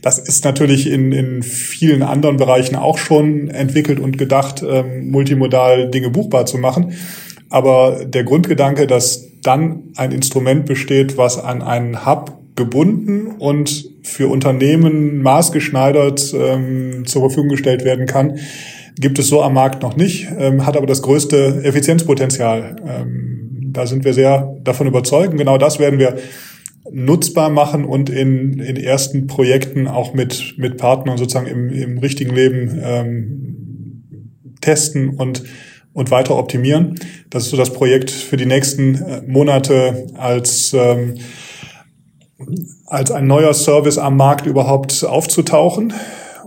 Das 0.03 0.19
ist 0.19 0.45
natürlich 0.45 0.87
in, 0.87 1.11
in 1.11 1.41
vielen 1.41 2.03
anderen 2.03 2.37
Bereichen 2.37 2.75
auch 2.75 2.99
schon 2.99 3.47
entwickelt 3.47 3.99
und 3.99 4.19
gedacht, 4.19 4.61
ähm, 4.61 5.09
multimodal 5.09 5.89
Dinge 5.89 6.11
buchbar 6.11 6.45
zu 6.45 6.59
machen. 6.59 6.93
Aber 7.49 8.05
der 8.05 8.23
Grundgedanke, 8.23 8.85
dass 8.85 9.25
dann 9.41 9.85
ein 9.95 10.11
Instrument 10.11 10.67
besteht, 10.67 11.17
was 11.17 11.43
an 11.43 11.63
einen 11.63 12.05
Hub 12.05 12.36
gebunden 12.57 13.27
und 13.27 13.89
für 14.03 14.27
Unternehmen 14.27 15.21
maßgeschneidert 15.21 16.33
ähm, 16.37 17.05
zur 17.05 17.21
Verfügung 17.21 17.49
gestellt 17.49 17.85
werden 17.85 18.05
kann, 18.05 18.39
gibt 18.99 19.19
es 19.19 19.27
so 19.27 19.41
am 19.41 19.53
Markt 19.53 19.81
noch 19.83 19.95
nicht, 19.95 20.27
ähm, 20.37 20.65
hat 20.65 20.75
aber 20.75 20.87
das 20.87 21.01
größte 21.01 21.61
Effizienzpotenzial. 21.63 22.75
Ähm, 22.85 23.69
da 23.71 23.85
sind 23.85 24.03
wir 24.03 24.13
sehr 24.13 24.57
davon 24.63 24.87
überzeugt. 24.87 25.37
genau 25.37 25.57
das 25.57 25.79
werden 25.79 25.99
wir 25.99 26.17
nutzbar 26.91 27.49
machen 27.49 27.85
und 27.85 28.09
in, 28.09 28.59
in 28.59 28.77
ersten 28.77 29.27
Projekten 29.27 29.87
auch 29.87 30.13
mit, 30.13 30.55
mit 30.57 30.77
Partnern 30.77 31.17
sozusagen 31.17 31.47
im, 31.47 31.69
im 31.69 31.97
richtigen 31.99 32.33
Leben 32.33 32.81
ähm, 32.81 34.03
testen 34.61 35.09
und, 35.09 35.43
und 35.93 36.11
weiter 36.11 36.37
optimieren. 36.37 36.95
Das 37.29 37.43
ist 37.43 37.51
so 37.51 37.57
das 37.57 37.73
Projekt 37.73 38.09
für 38.09 38.37
die 38.37 38.45
nächsten 38.45 38.95
äh, 38.95 39.21
Monate 39.27 40.07
als 40.17 40.73
ähm, 40.73 41.15
als 42.85 43.11
ein 43.11 43.27
neuer 43.27 43.53
Service 43.53 43.97
am 43.97 44.17
Markt 44.17 44.45
überhaupt 44.45 45.03
aufzutauchen. 45.03 45.93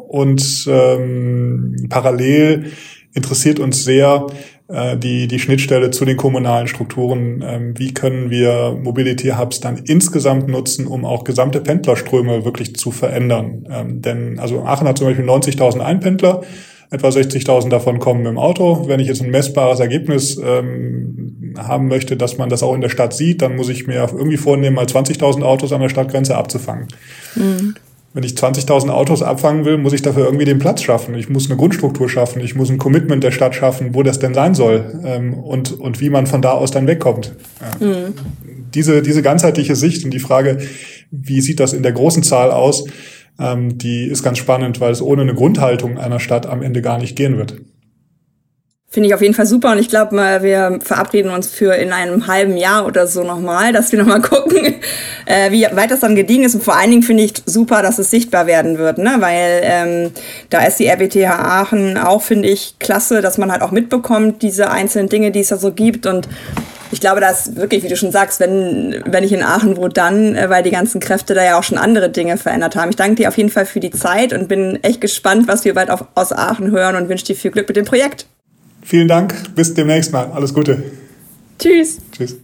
Und 0.08 0.66
ähm, 0.68 1.86
parallel 1.88 2.72
interessiert 3.12 3.60
uns 3.60 3.84
sehr 3.84 4.26
äh, 4.68 4.96
die, 4.96 5.26
die 5.26 5.38
Schnittstelle 5.38 5.90
zu 5.90 6.04
den 6.04 6.16
kommunalen 6.16 6.68
Strukturen. 6.68 7.44
Ähm, 7.46 7.78
wie 7.78 7.92
können 7.94 8.30
wir 8.30 8.78
Mobility 8.80 9.30
Hubs 9.30 9.60
dann 9.60 9.78
insgesamt 9.84 10.48
nutzen, 10.48 10.86
um 10.86 11.04
auch 11.04 11.24
gesamte 11.24 11.60
Pendlerströme 11.60 12.44
wirklich 12.44 12.76
zu 12.76 12.90
verändern? 12.90 13.68
Ähm, 13.70 14.02
denn 14.02 14.38
also 14.38 14.62
Aachen 14.64 14.88
hat 14.88 14.98
zum 14.98 15.08
Beispiel 15.08 15.24
90.000 15.28 15.80
Einpendler 15.80 16.42
etwa 16.90 17.08
60.000 17.08 17.68
davon 17.68 17.98
kommen 18.00 18.26
im 18.26 18.38
Auto. 18.38 18.88
Wenn 18.88 19.00
ich 19.00 19.06
jetzt 19.06 19.22
ein 19.22 19.30
messbares 19.30 19.80
Ergebnis 19.80 20.40
ähm, 20.44 21.54
haben 21.56 21.88
möchte, 21.88 22.16
dass 22.16 22.36
man 22.36 22.48
das 22.48 22.62
auch 22.62 22.74
in 22.74 22.80
der 22.80 22.88
Stadt 22.88 23.12
sieht, 23.12 23.42
dann 23.42 23.56
muss 23.56 23.68
ich 23.68 23.86
mir 23.86 23.94
irgendwie 23.94 24.36
vornehmen, 24.36 24.76
mal 24.76 24.86
20.000 24.86 25.42
Autos 25.42 25.72
an 25.72 25.80
der 25.80 25.88
Stadtgrenze 25.88 26.36
abzufangen. 26.36 26.88
Mhm. 27.36 27.74
Wenn 28.12 28.24
ich 28.24 28.32
20.000 28.32 28.90
Autos 28.90 29.22
abfangen 29.22 29.64
will, 29.64 29.78
muss 29.78 29.92
ich 29.92 30.02
dafür 30.02 30.24
irgendwie 30.24 30.44
den 30.44 30.58
Platz 30.58 30.82
schaffen. 30.82 31.14
Ich 31.14 31.28
muss 31.28 31.48
eine 31.48 31.56
Grundstruktur 31.56 32.08
schaffen. 32.08 32.40
Ich 32.40 32.56
muss 32.56 32.68
ein 32.68 32.78
Commitment 32.78 33.22
der 33.22 33.30
Stadt 33.30 33.54
schaffen, 33.54 33.94
wo 33.94 34.02
das 34.02 34.18
denn 34.18 34.34
sein 34.34 34.56
soll 34.56 35.00
ähm, 35.04 35.34
und, 35.34 35.78
und 35.78 36.00
wie 36.00 36.10
man 36.10 36.26
von 36.26 36.42
da 36.42 36.52
aus 36.52 36.72
dann 36.72 36.88
wegkommt. 36.88 37.36
Ja. 37.60 37.86
Mhm. 37.86 38.14
Diese, 38.74 39.02
diese 39.02 39.22
ganzheitliche 39.22 39.76
Sicht 39.76 40.04
und 40.04 40.10
die 40.10 40.18
Frage, 40.18 40.58
wie 41.12 41.40
sieht 41.40 41.60
das 41.60 41.72
in 41.72 41.84
der 41.84 41.92
großen 41.92 42.24
Zahl 42.24 42.50
aus, 42.50 42.84
ähm, 43.40 43.78
die 43.78 44.04
ist 44.04 44.22
ganz 44.22 44.38
spannend, 44.38 44.80
weil 44.80 44.92
es 44.92 45.02
ohne 45.02 45.22
eine 45.22 45.34
Grundhaltung 45.34 45.98
einer 45.98 46.20
Stadt 46.20 46.46
am 46.46 46.62
Ende 46.62 46.82
gar 46.82 46.98
nicht 46.98 47.16
gehen 47.16 47.38
wird. 47.38 47.56
Finde 48.92 49.08
ich 49.08 49.14
auf 49.14 49.22
jeden 49.22 49.34
Fall 49.34 49.46
super 49.46 49.70
und 49.70 49.78
ich 49.78 49.88
glaube, 49.88 50.16
wir 50.16 50.80
verabreden 50.82 51.30
uns 51.30 51.46
für 51.48 51.74
in 51.74 51.92
einem 51.92 52.26
halben 52.26 52.56
Jahr 52.56 52.86
oder 52.86 53.06
so 53.06 53.22
nochmal, 53.22 53.72
dass 53.72 53.92
wir 53.92 54.00
nochmal 54.00 54.20
gucken, 54.20 54.74
äh, 55.26 55.52
wie 55.52 55.62
weit 55.62 55.92
das 55.92 56.00
dann 56.00 56.16
gediegen 56.16 56.42
ist. 56.42 56.56
Und 56.56 56.64
vor 56.64 56.76
allen 56.76 56.90
Dingen 56.90 57.04
finde 57.04 57.22
ich 57.22 57.34
super, 57.46 57.82
dass 57.82 58.00
es 58.00 58.10
sichtbar 58.10 58.48
werden 58.48 58.78
wird, 58.78 58.98
ne? 58.98 59.14
weil 59.20 59.60
ähm, 59.62 60.10
da 60.50 60.66
ist 60.66 60.80
die 60.80 60.88
RWTH 60.88 61.30
Aachen 61.30 61.98
auch, 61.98 62.22
finde 62.22 62.48
ich, 62.48 62.80
klasse, 62.80 63.22
dass 63.22 63.38
man 63.38 63.52
halt 63.52 63.62
auch 63.62 63.70
mitbekommt, 63.70 64.42
diese 64.42 64.72
einzelnen 64.72 65.08
Dinge, 65.08 65.30
die 65.30 65.40
es 65.40 65.48
da 65.50 65.56
so 65.56 65.70
gibt 65.70 66.06
und 66.06 66.28
ich 66.92 67.00
glaube, 67.00 67.20
dass 67.20 67.56
wirklich, 67.56 67.82
wie 67.82 67.88
du 67.88 67.96
schon 67.96 68.12
sagst, 68.12 68.40
wenn, 68.40 69.02
wenn 69.06 69.24
ich 69.24 69.32
in 69.32 69.42
Aachen 69.42 69.76
wo 69.76 69.88
dann, 69.88 70.34
äh, 70.34 70.50
weil 70.50 70.62
die 70.62 70.70
ganzen 70.70 71.00
Kräfte 71.00 71.34
da 71.34 71.44
ja 71.44 71.58
auch 71.58 71.62
schon 71.62 71.78
andere 71.78 72.10
Dinge 72.10 72.36
verändert 72.36 72.76
haben. 72.76 72.90
Ich 72.90 72.96
danke 72.96 73.16
dir 73.16 73.28
auf 73.28 73.36
jeden 73.36 73.50
Fall 73.50 73.66
für 73.66 73.80
die 73.80 73.90
Zeit 73.90 74.32
und 74.32 74.48
bin 74.48 74.78
echt 74.82 75.00
gespannt, 75.00 75.48
was 75.48 75.64
wir 75.64 75.74
bald 75.74 75.90
auf, 75.90 76.04
aus 76.14 76.32
Aachen 76.32 76.70
hören 76.70 76.96
und 76.96 77.08
wünsche 77.08 77.24
dir 77.24 77.36
viel 77.36 77.50
Glück 77.50 77.68
mit 77.68 77.76
dem 77.76 77.84
Projekt. 77.84 78.26
Vielen 78.82 79.08
Dank, 79.08 79.34
bis 79.54 79.74
demnächst 79.74 80.12
mal. 80.12 80.30
Alles 80.32 80.54
Gute. 80.54 80.82
Tschüss. 81.58 81.98
Tschüss. 82.12 82.36